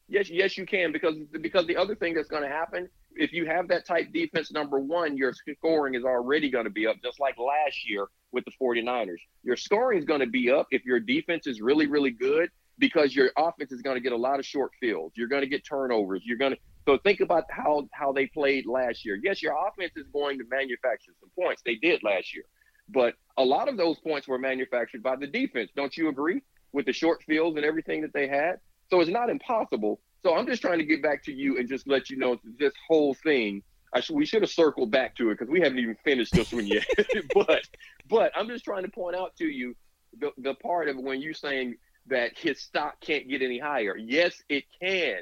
[0.08, 3.46] Yes, yes, you can because because the other thing that's going to happen if you
[3.46, 7.20] have that type defense, number one, your scoring is already going to be up, just
[7.20, 9.18] like last year with the 49ers.
[9.42, 13.14] Your scoring is going to be up if your defense is really, really good because
[13.14, 15.14] your offense is going to get a lot of short fields.
[15.16, 16.22] You're going to get turnovers.
[16.24, 19.16] You're going to so think about how how they played last year.
[19.22, 21.62] Yes, your offense is going to manufacture some points.
[21.64, 22.42] They did last year,
[22.88, 25.70] but a lot of those points were manufactured by the defense.
[25.76, 26.42] Don't you agree
[26.72, 28.56] with the short fields and everything that they had?
[28.92, 30.02] So it's not impossible.
[30.22, 32.74] So I'm just trying to get back to you and just let you know this
[32.86, 33.62] whole thing.
[33.94, 36.52] I should, we should have circled back to it because we haven't even finished this
[36.52, 36.84] one yet.
[37.34, 37.66] but
[38.10, 39.74] but I'm just trying to point out to you
[40.20, 41.76] the the part of when you're saying
[42.08, 43.96] that his stock can't get any higher.
[43.96, 45.20] Yes, it can.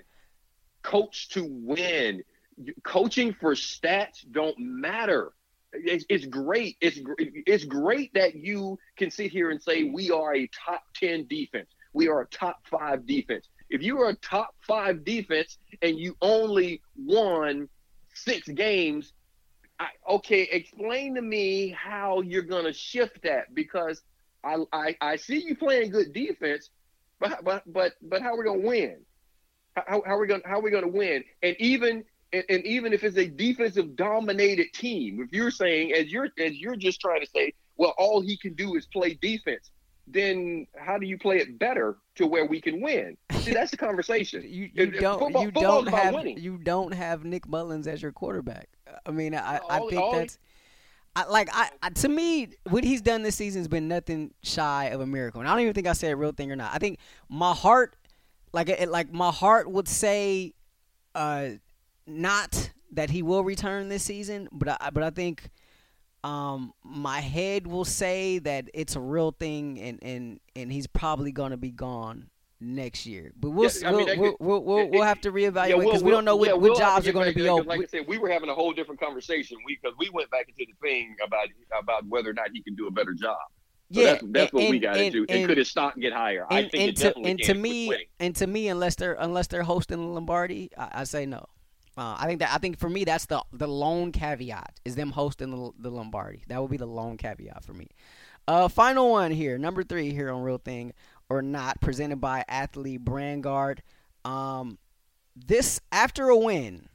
[0.83, 2.25] Coach to win.
[2.83, 5.31] Coaching for stats don't matter.
[5.73, 6.77] It's, it's great.
[6.81, 6.99] It's
[7.47, 11.68] it's great that you can sit here and say we are a top ten defense.
[11.93, 13.47] We are a top five defense.
[13.71, 17.68] If you are a top five defense and you only won
[18.14, 19.12] six games,
[19.79, 24.03] I, okay, explain to me how you're going to shift that because
[24.45, 26.68] I, I I see you playing good defense,
[27.18, 28.97] but but but but how are we going to win?
[29.77, 31.25] How, how are we going how are we going to win?
[31.43, 36.12] And even and, and even if it's a defensive dominated team, if you're saying as
[36.12, 39.71] you're as you're just trying to say, well, all he can do is play defense,
[40.13, 43.17] then how do you play it better to where we can win?
[43.41, 44.43] See, that's the conversation.
[44.47, 46.39] You, you don't football- you don't have winning.
[46.39, 48.69] you don't have Nick Mullens as your quarterback.
[49.07, 50.39] I mean, I, I think all- that's
[51.17, 54.87] I, like I, I to me what he's done this season has been nothing shy
[54.87, 55.41] of a miracle.
[55.41, 56.73] And I don't even think I said a real thing or not.
[56.73, 56.99] I think
[57.29, 57.97] my heart
[58.53, 60.55] like it, like my heart would say
[61.15, 61.51] uh
[62.07, 65.51] not that he will return this season, but I but I think
[66.23, 71.33] um my head will say that it's a real thing and and and he's probably
[71.33, 72.29] going to be gone
[72.61, 73.33] next year.
[73.41, 75.68] But we'll Yeah, I mean, we'll, we'll, could- we'll, we'll, it- we'll have to reevaluate
[75.71, 77.66] Yeah, because we'll- we don't know what, yeah, what jobs are going to be open.
[77.66, 79.57] Like I said, we were having a whole different conversation.
[79.64, 81.49] We because we went back into the thing about
[81.79, 83.39] about whether or not he can do a better job.
[83.93, 85.21] So yeah, that's, that's what we got to do.
[85.29, 86.47] And, and- could his stock get higher?
[86.51, 89.16] I and, think and it to, definitely and to me, and to me, unless they're
[89.18, 91.47] unless they're hosting Lombardi, I, I say no.
[92.01, 95.11] Uh, I think that I think for me that's the the lone caveat is them
[95.11, 96.45] hosting the, the Lombardi.
[96.49, 97.89] That would be the lone caveat for me.
[98.49, 100.95] Uh, final one here, number three here on Real Thing
[101.29, 103.83] or Not, presented by Athlete Brand Guard.
[104.25, 104.79] Um,
[105.37, 106.89] this after a win,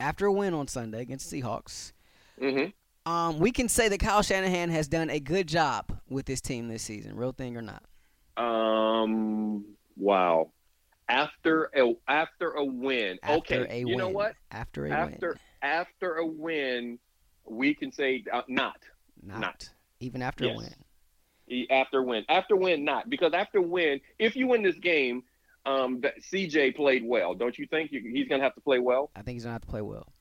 [0.00, 1.92] after a win on Sunday against Seahawks,
[2.40, 2.68] hmm
[3.04, 6.68] um, we can say that Kyle Shanahan has done a good job with this team
[6.68, 7.14] this season.
[7.14, 7.82] Real thing or not?
[8.42, 9.76] Um.
[9.98, 10.52] Wow.
[11.10, 13.18] After a after a win.
[13.22, 13.66] After okay.
[13.82, 14.34] a you know what?
[14.50, 15.38] After a After win.
[15.62, 16.98] after a win,
[17.46, 18.76] we can say uh, not.
[19.22, 19.40] Not.
[19.40, 19.68] not.
[19.98, 20.54] Even after Yes.
[20.54, 20.56] a
[21.50, 21.66] win.
[21.70, 22.24] After win.
[22.28, 25.24] After win, not because after win, if you win this game,
[25.66, 26.00] um,
[26.32, 27.34] CJ played well.
[27.34, 29.10] Don't you think You- he's going to have to play well?
[29.16, 30.12] I think he's gonna have to play well.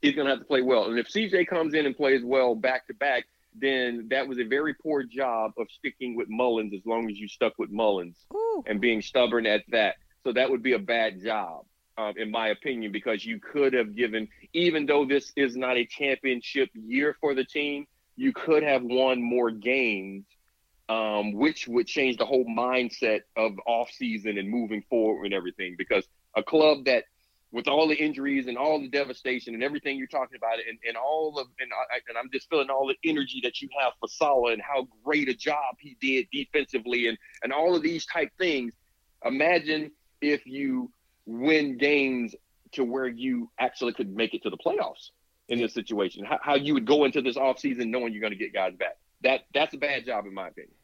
[0.00, 0.84] He's going to have to play well.
[0.88, 3.24] And if CJ comes in and plays well back to back,
[3.58, 7.26] then that was a very poor job of sticking with Mullens as long as you
[7.28, 8.16] stuck with Mullens.
[8.32, 8.62] Ooh.
[8.66, 9.96] and being stubborn at that.
[10.26, 11.66] So that would be a bad job,
[11.96, 15.86] um, in my opinion, because you could have given, even though this is not a
[15.86, 20.24] championship year for the team, you could have won more games,
[20.88, 25.76] um, which would change the whole mindset of off season and moving forward and everything.
[25.78, 26.04] Because
[26.36, 27.04] a club that,
[27.52, 30.96] with all the injuries and all the devastation and everything you're talking about, and, and
[30.96, 34.08] all of, and, I, and I'm just feeling all the energy that you have for
[34.08, 38.30] Saleh and how great a job he did defensively and and all of these type
[38.40, 38.74] things.
[39.24, 39.92] Imagine
[40.32, 40.90] if you
[41.26, 42.34] win games
[42.72, 45.10] to where you actually could make it to the playoffs
[45.48, 46.24] in this situation.
[46.24, 48.96] How, how you would go into this offseason knowing you're going to get guys back.
[49.22, 50.74] That that's a bad job in my opinion.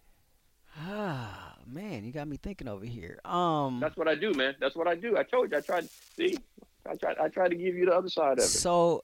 [0.80, 3.20] Ah, man, you got me thinking over here.
[3.26, 4.54] Um, That's what I do, man.
[4.58, 5.18] That's what I do.
[5.18, 5.58] I told you.
[5.58, 5.86] I tried.
[6.16, 6.36] See,
[6.88, 7.18] I tried.
[7.18, 8.48] I tried to give you the other side of it.
[8.48, 9.02] so,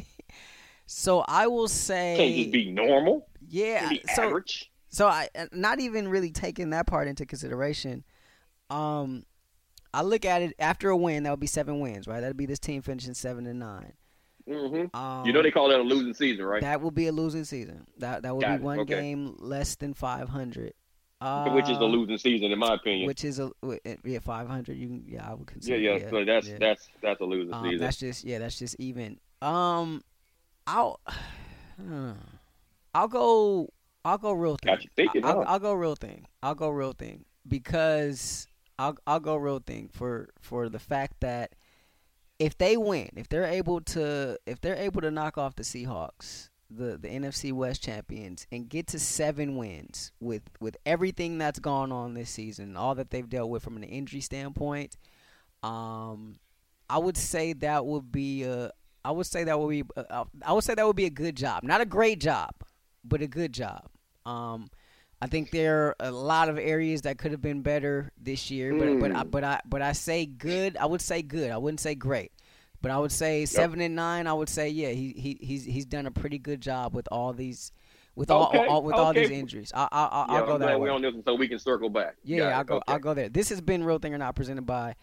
[0.86, 3.26] so I will say Can't just be normal.
[3.48, 3.88] yeah.
[3.88, 4.70] Be So, average.
[4.88, 8.04] so I not even really taking that part into consideration.
[8.70, 9.24] Um,
[9.96, 12.20] I look at it after a win, that would be seven wins, right?
[12.20, 13.94] That'd be this team finishing seven and nine.
[14.46, 16.60] hmm Um, you know they call that a losing season, right?
[16.60, 17.86] That would be a losing season.
[17.98, 18.60] That that would Got be it.
[18.60, 18.94] one Okay.
[19.00, 20.74] game less than 500
[21.20, 23.06] Uh, which is a losing season in my opinion.
[23.06, 23.50] Which is a
[24.04, 24.76] yeah, five hundred.
[24.76, 25.78] You can yeah, I would consider.
[25.78, 26.10] Yeah, yeah.
[26.10, 26.58] so that's yeah.
[26.60, 27.78] that's that's a losing Um, season.
[27.80, 29.18] that's just yeah, that's just even.
[29.40, 30.02] Um,
[30.66, 31.00] I'll
[32.94, 33.70] I'll go
[34.04, 34.78] I'll go real thing.
[34.94, 35.44] Thinking, I'll, huh?
[35.48, 36.26] I'll go real thing.
[36.42, 38.46] I'll go real thing because
[38.78, 41.54] I'll I'll go real thing for for the fact that
[42.38, 46.50] if they win, if they're able to if they're able to knock off the Seahawks,
[46.70, 51.92] the the NFC West champions and get to 7 wins with with everything that's gone
[51.92, 54.96] on this season, all that they've dealt with from an injury standpoint,
[55.62, 56.38] um
[56.88, 58.70] I would say that would be a
[59.04, 61.36] I would say that would be uh, I would say that would be a good
[61.36, 61.62] job.
[61.62, 62.50] Not a great job,
[63.04, 63.88] but a good job.
[64.26, 64.70] Um
[65.20, 68.74] I think there are a lot of areas that could have been better this year,
[68.74, 69.30] but but I, Mm.
[69.30, 70.76] but I but I say good.
[70.76, 71.50] I would say good.
[71.50, 72.32] I wouldn't say great,
[72.82, 74.26] but I would say seven and nine.
[74.26, 77.32] I would say yeah, he he he's he's done a pretty good job with all
[77.32, 77.72] these,
[78.14, 79.72] with all, Okay, all with all these injuries.
[79.74, 80.88] I, I, I, yeah, I'll go I'm that way.
[80.88, 82.16] we're on this one so we can circle back.
[82.22, 82.74] Yeah, Got I'll go.
[82.76, 82.84] Okay.
[82.88, 83.28] I'll go there.
[83.30, 84.96] This has been Real Thing or Not presented by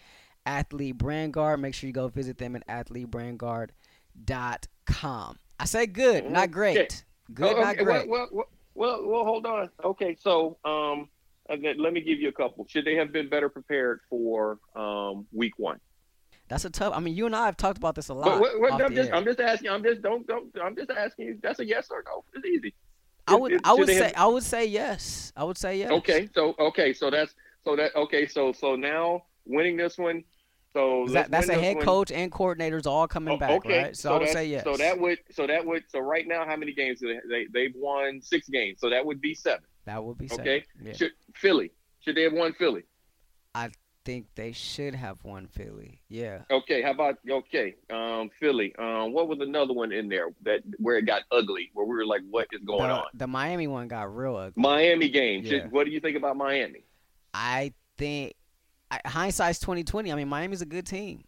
[0.45, 1.59] Athlete Brand Guard.
[1.59, 5.37] Make sure you go visit them at athletebrandguard.com.
[5.59, 7.03] I say good, not great.
[7.33, 8.07] Good, Oh, not great.
[8.07, 8.45] Well, well, well,
[8.75, 9.69] well, well, hold on.
[9.83, 11.09] Okay, so um,
[11.49, 12.65] let me give you a couple.
[12.67, 15.79] Should they have been better prepared for um week one?
[16.49, 16.93] That's a tough.
[16.95, 18.25] I mean, you and I have talked about this a lot.
[18.25, 19.11] But what, what, I'm just.
[19.11, 19.69] I'm just asking.
[19.69, 20.49] I'm just don't, don't.
[20.61, 21.39] I'm just asking you.
[21.41, 22.23] That's a yes or no.
[22.33, 22.73] It's easy.
[23.27, 23.53] I would.
[23.53, 23.95] it- I would say.
[23.95, 25.31] have- I would say yes.
[25.35, 25.91] I would say yes.
[25.91, 30.23] Okay, so okay, so that's so that okay, so so now winning this one.
[30.73, 33.97] So That, that's a head coach and coordinators all coming Oh, back, okay, right?
[33.97, 34.63] So, I would that- say yes.
[34.63, 37.47] So that would so that would so right now how many games do they, they
[37.53, 39.63] they've won six games so that would be seven.
[39.85, 40.41] that would be seven.
[40.41, 40.93] Okay, Yeah.
[40.93, 42.83] should Philly should they have won Philly?
[43.55, 43.69] I
[44.03, 46.01] think they should have won Philly.
[46.09, 46.41] Yeah.
[46.51, 48.73] Okay, how about okay, um, Philly?
[48.77, 52.05] Um, what was another one in there that where it got ugly, where we were
[52.05, 53.05] like, what is going the, on?
[53.13, 54.61] the Miami one got real ugly.
[54.61, 55.43] Miami game.
[55.43, 55.49] Yeah.
[55.49, 56.83] Should, what do you think about Miami?
[57.33, 58.33] I think
[59.05, 60.11] hindsight's twenty twenty.
[60.11, 61.23] I mean, Miami's a good team.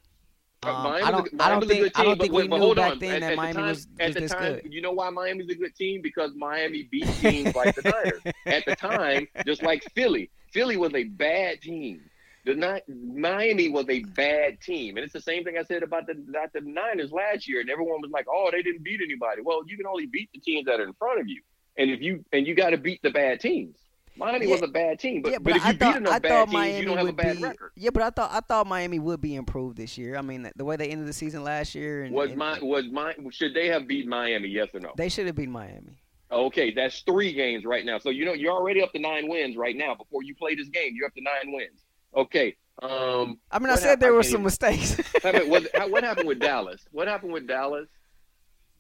[0.64, 1.24] Um, Miami's I a don't.
[1.32, 1.80] good- I don't think.
[1.84, 3.00] good I don't team, think but- we but knew hold back on.
[3.00, 4.74] then At- that at the Miami time- was, was the this time, good.
[4.74, 6.02] You know why Miami's a good team?
[6.02, 8.22] Because Miami beat teams like the Niners.
[8.46, 10.30] At the time, just like Philly.
[10.52, 12.02] Philly was a bad team.
[12.46, 16.06] The Ni- Miami was a bad team, and it's the same thing I said about
[16.06, 17.60] the about the Niners last year.
[17.60, 20.40] And everyone was like, "Oh, they didn't beat anybody." Well, you can only beat the
[20.40, 21.42] teams that are in front of you,
[21.78, 23.78] and if you and you got to beat the bad teams.
[24.18, 24.52] Miami Yeah.
[24.54, 26.20] was a bad team, but, yeah, but, but, if I you thought beat enough I
[26.20, 27.44] bad teams, Miami you don't have a bad be.
[27.44, 27.72] record.
[27.76, 30.16] Yeah, but I thought I thought Miami would be improved this year.
[30.18, 32.86] I mean, the way they ended the season last year, and, Was and my was
[32.92, 34.48] my should they have beat Miami?
[34.50, 34.94] Yes or no?
[34.98, 36.00] they should have beat Miami.
[36.32, 37.98] Okay, that's three games right now.
[38.00, 39.96] So you know you're already up to nine wins right now.
[39.96, 41.84] Before you play this game, you're up to nine wins.
[42.16, 42.56] Okay.
[42.82, 45.00] Um, I mean, I said there were some even- mistakes.
[45.24, 46.86] about- what happened with Dallas?
[46.92, 47.88] What happened with Dallas?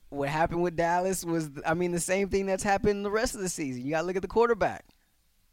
[0.09, 3.41] what happened with Dallas was, I mean, the same thing that's happened the rest of
[3.41, 3.83] the season.
[3.83, 4.85] You got to look at the quarterback.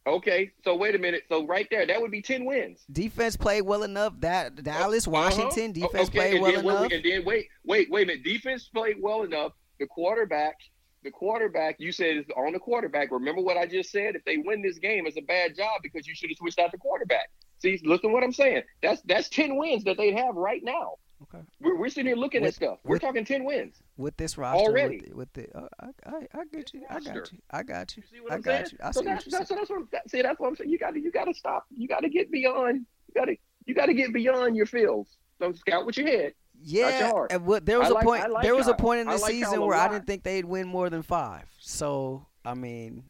[0.06, 1.22] Okay, so wait a minute.
[1.28, 2.80] So right there, that would be ten wins.
[2.90, 4.14] Defense played well enough.
[4.18, 5.12] That Dallas, Uh-huh.
[5.12, 6.92] Washington, defense okay, played well then, enough.
[6.92, 8.24] and then wait, wait, wait a minute.
[8.24, 9.52] Defense played well enough.
[9.78, 10.56] The quarterback,
[11.04, 11.76] the quarterback.
[11.78, 13.12] You said is on the quarterback.
[13.12, 14.16] Remember what I just said?
[14.16, 16.72] If they win this game, it's a bad job because you should have switched out
[16.72, 17.30] the quarterback.
[17.58, 18.62] See, listen to what I'm saying.
[18.82, 20.94] That's that's ten wins that they'd have right now.
[21.22, 21.44] Okay.
[21.60, 22.78] We're, we're sitting here looking With- at stuff.
[22.84, 23.76] We're with- talking ten wins.
[23.96, 25.02] with this roster, Already.
[25.14, 27.96] with the, with the uh, I, I, I get you, I got you, I got
[27.96, 28.66] you, You I got saying?
[28.72, 28.78] you.
[28.82, 30.70] I so see that's, what that's, that's what I'm, that, see, that's what I'm saying.
[30.70, 31.66] You got to you got to stop.
[31.70, 32.86] You got to get beyond.
[33.08, 35.16] You got to you got to get beyond your fields.
[35.40, 36.34] Don't scout with your head.
[36.64, 38.30] Yeah, and what, there was I a like- point.
[38.30, 40.44] Like there was a point in the like season Kyle where I didn't think they'd
[40.44, 41.44] win more than five.
[41.58, 43.04] So I mean,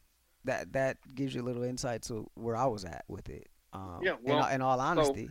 [0.44, 3.48] that that gives you a little insight to where I was at with it.
[3.74, 5.28] Um, Yeah, well, in, all honesty.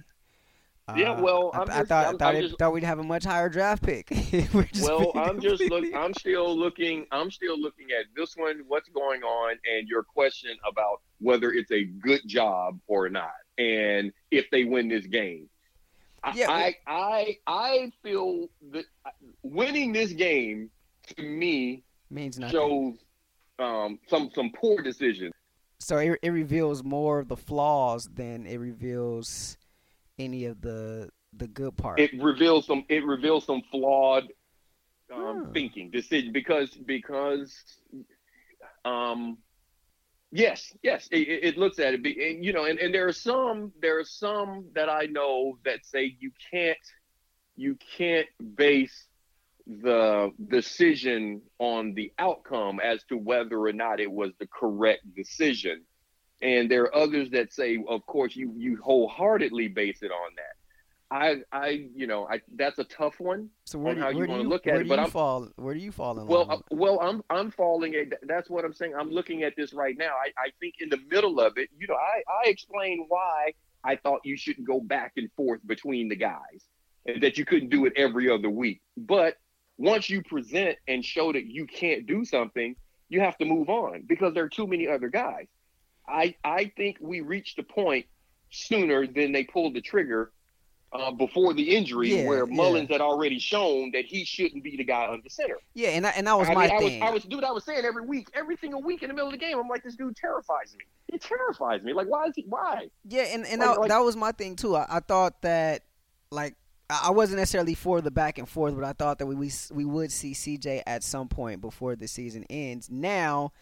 [0.96, 3.04] Yeah, Uh, well, I, I'm I just- thought thought, it- just- thought we'd have a
[3.04, 4.10] much higher draft pick.
[4.82, 5.86] Well, I'm just look.
[5.96, 7.06] I'm still looking.
[7.12, 8.64] I'm still looking at this one.
[8.68, 14.12] What's going on, and your question about whether it's a good job or not, and
[14.32, 15.48] if they win this game.
[16.24, 18.86] I- Yeah, I, I I feel that
[19.44, 20.70] winning this game
[21.16, 22.54] to me means nothing.
[22.54, 22.94] shows
[23.60, 25.34] um, some some poor decisions.
[25.80, 29.58] so it, it reveals more of the flaws than it reveals
[30.22, 32.00] any of the the good part.
[32.00, 32.86] It reveals some.
[32.90, 34.26] It reveals some flawed
[35.14, 35.54] um, Hmm.
[35.54, 37.54] thinking decision because because
[38.86, 39.38] um
[40.32, 43.14] yes yes it, it looks at it be- and, you know and, and there are
[43.14, 46.78] some there are some that I know that say you can't
[47.56, 49.08] you can't base
[49.68, 55.84] the decision on the outcome as to whether or not it was the correct decision
[56.42, 60.56] and there are others that say of course you you wholeheartedly base it on that
[61.14, 64.22] I, I, you know, I that's a tough one So where on do how you,
[64.22, 64.84] you want to look at it.
[64.84, 65.50] do But you I'm fall?
[65.58, 67.96] Where do you fall in well, uh, well, I'm I'm falling.
[67.96, 68.94] At, that's what I'm saying.
[68.98, 70.14] I'm looking at this right now.
[70.14, 73.52] I, I think in the middle of it, you know, I I explained why
[73.84, 76.70] I thought you shouldn't go back and forth between the guys,
[77.06, 78.80] and that you couldn't do it every other week.
[78.96, 79.36] But
[79.78, 82.74] once you present and show that you can't do something,
[83.10, 85.48] you have to move on because there are too many other guys.
[86.08, 88.06] I I think we reached a point
[88.50, 90.32] sooner than they pulled the trigger
[90.94, 92.54] uh, before the injury, Yeah, where yeah.
[92.54, 95.56] Mullens had already shown that he shouldn't be the guy under center.
[95.74, 97.04] yeah, and that, and that was I my mean, I was, thing.
[97.04, 99.32] I was, dude, I was saying every week, every single week in the middle of
[99.32, 100.84] the game, I'm like, this dude terrifies me.
[101.10, 101.94] He terrifies me.
[101.94, 102.44] Like, why is he?
[102.50, 102.90] Why?
[103.08, 104.76] Yeah, and, and Like- that, like- that was my thing too.
[104.76, 105.84] I, I thought that
[106.30, 106.56] like
[106.90, 109.50] I I wasn't necessarily for the back and forth, but I thought that we we,
[109.72, 112.90] we would see CJ at some point before the season ends.
[112.90, 113.54] Now,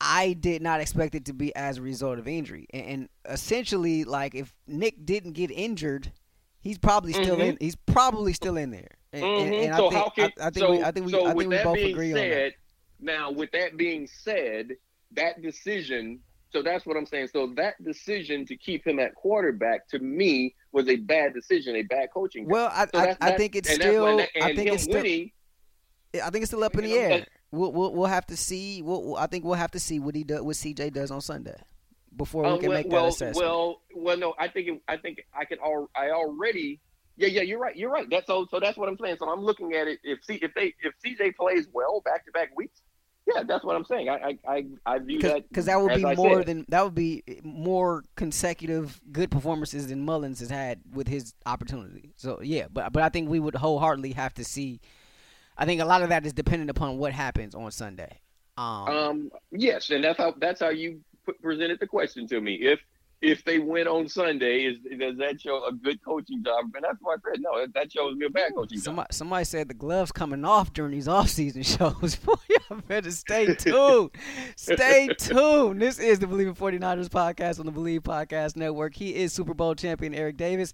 [0.00, 4.04] I did not expect it to be as a result of injury, and, and essentially,
[4.04, 6.12] like if Nick didn't get injured,
[6.60, 7.48] he's probably still Mhm.
[7.48, 7.56] in.
[7.60, 8.90] He's probably still in there.
[9.12, 9.64] And, and- Mhm.
[9.66, 10.24] and so I think, how can?
[10.40, 12.18] I, I think so, we I think we so I think we both agree on
[12.18, 12.30] that.
[12.30, 12.54] said,
[13.00, 14.76] now with that being said,
[15.12, 16.20] that decision.
[16.50, 17.28] So that's what I'm saying.
[17.28, 21.82] So that decision to keep him at quarterback to me was a bad decision, a
[21.82, 22.46] bad coaching.
[22.48, 24.96] Well, I So I, I think it's and why- still and I think it's still.
[25.04, 27.26] I think it's still up in the air.
[27.50, 28.82] We'll, we'll we'll have to see.
[28.82, 31.56] We'll, I think we'll have to see what he does, what CJ does on Sunday,
[32.16, 33.36] before we Uh, can well, make that well, assessment.
[33.46, 35.58] well, well, no, I think it, I think I can.
[35.64, 36.80] Al- I already.
[37.16, 37.74] Yeah, yeah, you're right.
[37.74, 38.06] You're right.
[38.10, 38.46] That's so.
[38.50, 39.16] So that's what I'm saying.
[39.18, 39.98] So I'm looking at it.
[40.04, 42.80] If C, if they if CJ plays well back to back weeks,
[43.26, 44.08] yeah, that's what I'm saying.
[44.10, 46.46] I I I, view that because that would be I more said.
[46.46, 52.12] than that would be more consecutive good performances than Mullens has had with his opportunity.
[52.16, 54.80] So yeah, but but I think we would wholeheartedly have to see.
[55.58, 58.20] I think a lot of that is dependent upon what happens on Sunday.
[58.56, 62.54] Um, Um, yes, and that's how that's how you put, presented the question to me.
[62.54, 62.80] If
[63.20, 66.66] if they win on Sunday, is does that show a good coaching job?
[66.74, 67.66] And that's why I said no.
[67.74, 68.84] That shows me a bad coaching job.
[68.84, 72.14] Somebody, somebody said the gloves coming off during these off-season shows.
[72.16, 74.10] Boy, y'all better stay tuned.
[74.54, 75.82] stay tuned.
[75.82, 78.94] This is the Bleav in 49ers podcast on the Bleav Podcast Network.
[78.94, 80.72] He is Super Bowl champion Eric Davis.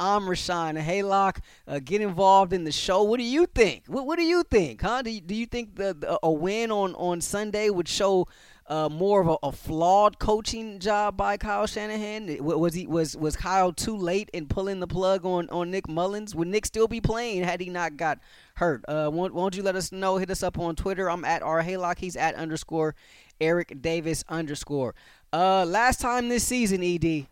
[0.00, 1.40] I'm Rashawn Haylock.
[1.68, 3.02] Uh, get involved in the show.
[3.02, 3.84] What do you think?
[3.86, 5.02] What, what do you think, huh?
[5.02, 8.26] Do you, do you think the, the a win on, on Sunday would show
[8.66, 12.42] uh, more of a, a flawed coaching job by Kyle Shanahan?
[12.42, 16.34] Was he was was Kyle too late in pulling the plug on, on Nick Mullens?
[16.34, 18.20] Would Nick still be playing had he not got
[18.54, 18.82] hurt?
[18.88, 20.16] Uh, won't, won't you let us know?
[20.16, 21.10] Hit us up on Twitter.
[21.10, 21.98] I'm at R Haylock.
[21.98, 22.94] He's at underscore
[23.38, 24.94] Eric Davis underscore.
[25.30, 27.26] Uh, last time this season, Ed.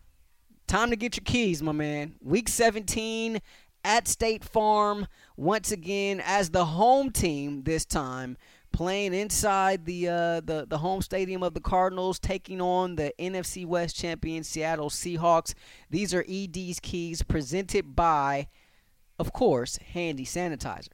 [0.69, 2.13] Time to get your keys, my man.
[2.21, 3.41] Week 17
[3.83, 8.37] at State Farm once again as the home team this time
[8.71, 13.65] playing inside the uh, the the home stadium of the Cardinals taking on the NFC
[13.65, 15.55] West champion Seattle Seahawks.
[15.89, 18.47] These are ED's keys presented by
[19.17, 20.89] of course Handie Sanitizer.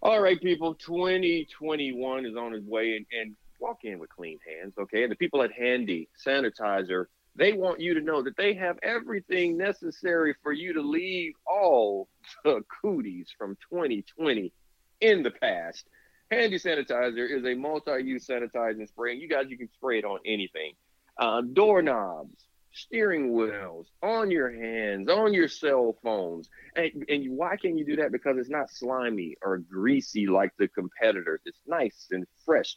[0.00, 0.74] All right, people.
[0.74, 5.02] 2021 is on its way, and, and walk in with clean hands, okay?
[5.02, 7.06] And the people at Handie Sanitizer,
[7.38, 12.08] they want you to know that they have everything necessary for you to leave all
[12.44, 14.52] the cooties from 2020
[15.00, 15.84] in the past.
[16.32, 20.72] Handie Sanitizer is a multi-use sanitizing spray, you guys, you can spray it on anything.
[21.16, 26.50] Uh, doorknobs, steering wheels, on your hands, on your cell phones.
[26.76, 28.12] And, and why can you do that?
[28.12, 31.40] Because it's not slimy or greasy like the competitors.
[31.46, 32.76] It's nice and fresh.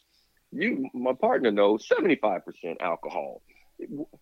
[0.52, 2.42] You, my partner knows, 75%
[2.80, 3.42] alcohol,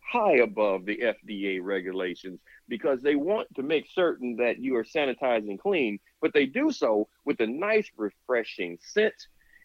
[0.03, 5.59] high above the FDA regulations, because they want to make certain that you are sanitizing
[5.59, 9.15] clean, but they do so with a nice, refreshing scent,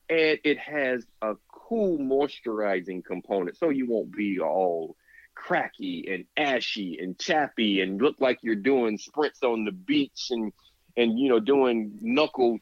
[0.10, 4.96] and it has a cool moisturizing component, so you won't be all
[5.36, 10.54] cracky and ashy and chappy and look like you're doing sprints on the beach and
[10.96, 12.58] and you know doing knuckle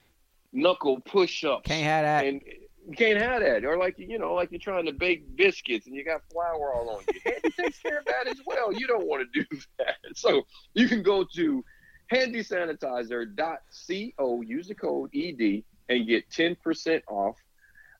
[0.51, 2.25] knuckle push-ups Can't have that.
[2.25, 2.41] and
[2.87, 5.95] you can't have that or like you know like you're trying to bake biscuits and
[5.95, 9.07] you got flour all on you handy takes care of that as well you don't
[9.07, 9.45] want to do
[9.77, 11.63] that so you can go to
[12.11, 17.35] handiesanitizer.co use the code ed and get 10% off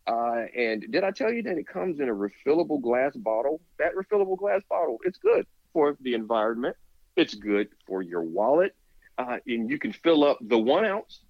[0.06, 3.62] uh, and did I tell you that it comes in a refillable glass bottle?
[3.80, 6.76] That refillable glass bottle, it's good for the environment.
[7.16, 8.76] It's good for your wallet.
[9.18, 11.22] Uh, and you can fill up the one ounce,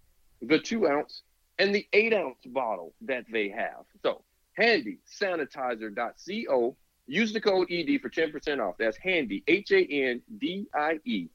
[0.42, 1.24] the two ounce,
[1.60, 3.86] and the eight ounce bottle that they have.
[4.02, 4.24] So
[4.60, 6.76] handie sanitizer.co.
[7.06, 8.76] Use the code ED for 10% off.
[8.80, 11.28] That's handy, H A N D I E,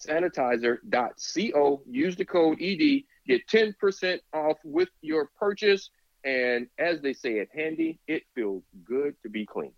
[0.00, 1.82] sanitizer.co.
[1.88, 3.02] Use the code ED.
[3.26, 5.90] Get 10% off with your purchase.
[6.24, 9.72] And as they say at Handy, it feels good to be clean.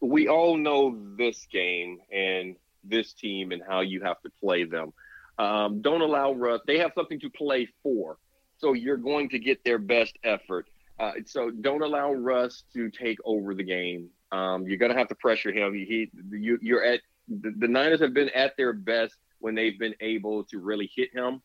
[0.00, 4.92] We all know this game and this team and how you have to play them.
[5.38, 6.60] Um, don't allow Russ.
[6.66, 8.18] They have something to play for,
[8.62, 10.68] so you're going to get their best effort.
[10.98, 14.08] Uh, so don't allow Russ to take over the game.
[14.30, 15.74] Um, you're going to have to pressure him.
[15.74, 19.94] He, you, you're at the, the Niners have been at their best when they've been
[20.00, 21.42] able to really hit him,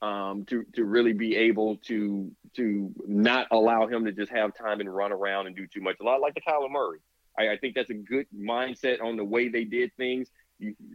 [0.00, 4.80] um, to to really be able to to not allow him to just have time
[4.80, 5.96] and run around and do too much.
[6.00, 7.00] A lot like the Kyler Murray.
[7.38, 10.28] I, I think that's a good mindset on the way they did things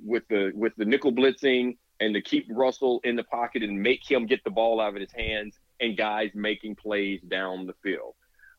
[0.03, 4.09] with the with the nickel blitzing and to keep Russell in the pocket and make
[4.09, 8.13] him get the ball out of his hands and guys making plays down the field.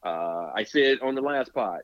[0.05, 1.81] Uh, I said on the last pod,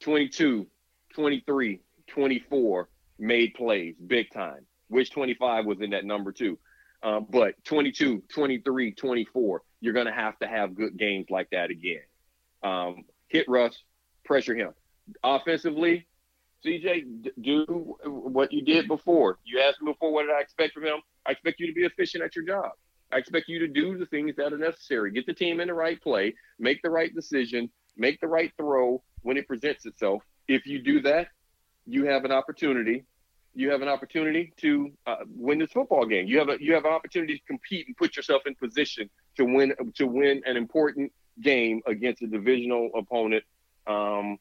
[0.00, 0.66] 22,
[1.14, 2.88] 23, 24
[3.18, 4.66] made plays big time.
[4.88, 6.58] Which 25 was in that number too.
[7.02, 11.70] Uh, but 22, 23, 24, you're going to have to have good games like that
[11.70, 12.02] again.
[12.62, 13.82] Um, hit Russ,
[14.24, 14.72] pressure him.
[15.22, 16.06] Offensively,
[16.64, 19.38] CJ, do what you did before.
[19.44, 21.00] You asked me before, what did I expect from him?
[21.26, 22.72] I expect you to be efficient at your job.
[23.12, 25.10] I expect you to do the things that are necessary.
[25.10, 29.02] Get the team in the right play, make the right decision, make the right throw
[29.22, 30.22] when it presents itself.
[30.48, 31.28] If you do that,
[31.86, 33.04] you have an opportunity.
[33.54, 36.28] You have an opportunity to uh, win this football game.
[36.28, 39.44] You have a you have an opportunity to compete and put yourself in position to
[39.44, 43.42] win to win an important game against a divisional opponent,
[43.86, 44.38] um,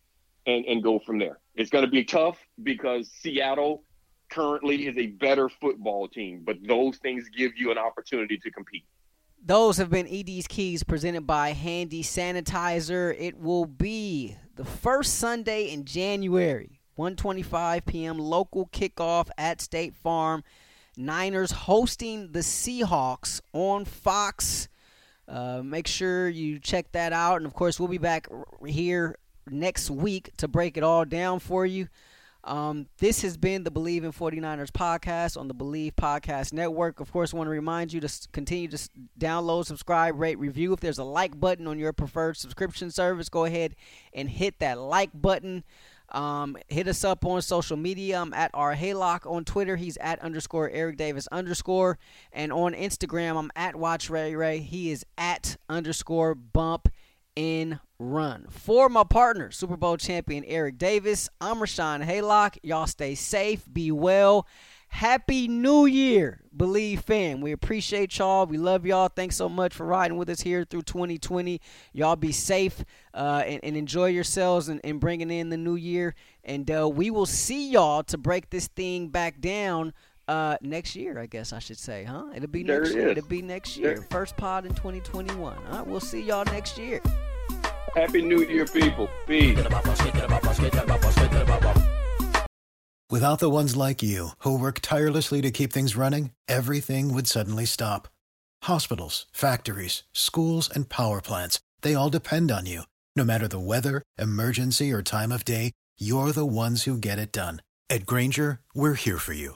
[0.50, 1.40] and and go from there.
[1.56, 3.84] It's going to be tough because Seattle
[4.30, 8.86] currently is a better football team, but those things give you an opportunity to compete.
[9.44, 13.16] Those have been ED's Keys presented by Handie Sanitizer.
[13.18, 18.20] It will be the first Sunday in January, 1:25 p.m.
[18.20, 20.44] local kickoff at State Farm.
[20.98, 24.68] Niners hosting the Seahawks on Fox.
[25.26, 28.28] Uh, make sure you check that out, and of course, we'll be back
[28.66, 29.16] here
[29.52, 31.88] next week to break it all down for you.
[32.44, 37.00] Um, this has been the Bleav in 49ers podcast on the Bleav Podcast Network.
[37.00, 38.90] Of course, want to remind you to continue to
[39.20, 40.72] download, subscribe, rate, review.
[40.74, 43.76] If there's a like button on your preferred subscription service, go ahead
[44.14, 45.64] and hit that like button.
[46.12, 48.20] Um, hit us up on social media.
[48.20, 49.76] I'm at R Haylock on Twitter.
[49.76, 52.00] He's at underscore Eric Davis underscore.
[52.32, 54.60] And on Instagram, I'm at Watch Ray Ray.
[54.60, 56.90] He is at underscore bump
[57.36, 58.48] in run.
[58.50, 62.58] For my partner, Super Bowl champion Eric Davis, I'm Rashawn Haylock.
[62.64, 64.48] Y'all stay safe, be well.
[64.92, 67.42] Happy New Year, Bleav fam.
[67.42, 68.48] We appreciate y'all.
[68.48, 69.08] We love y'all.
[69.08, 71.62] Thanks so much for riding with us here through 2020.
[71.94, 76.16] Y'all be safe uh, and, and, enjoy yourselves and, and, bringing in the new year.
[76.44, 79.94] And uh, we will see y'all to break this thing back down
[80.30, 82.26] uh, next year, I guess I should say, huh?
[82.36, 83.10] It'll be next year.
[83.10, 83.96] It'll be next year.
[83.96, 84.08] There.
[84.12, 85.42] First pod in 2021.
[85.42, 87.02] All right, we'll see y'all next year.
[87.96, 89.10] Happy New Year, people.
[89.26, 89.58] Peace.
[93.10, 97.66] Without the ones like you, who work tirelessly to keep things running, everything would suddenly
[97.66, 98.08] stop.
[98.64, 102.84] Hospitals, factories, schools, and power plants, they all depend on you.
[103.16, 107.32] No matter the weather, emergency, or time of day, you're the ones who get it
[107.32, 107.64] done.
[107.90, 109.56] At Grainger, we're here for you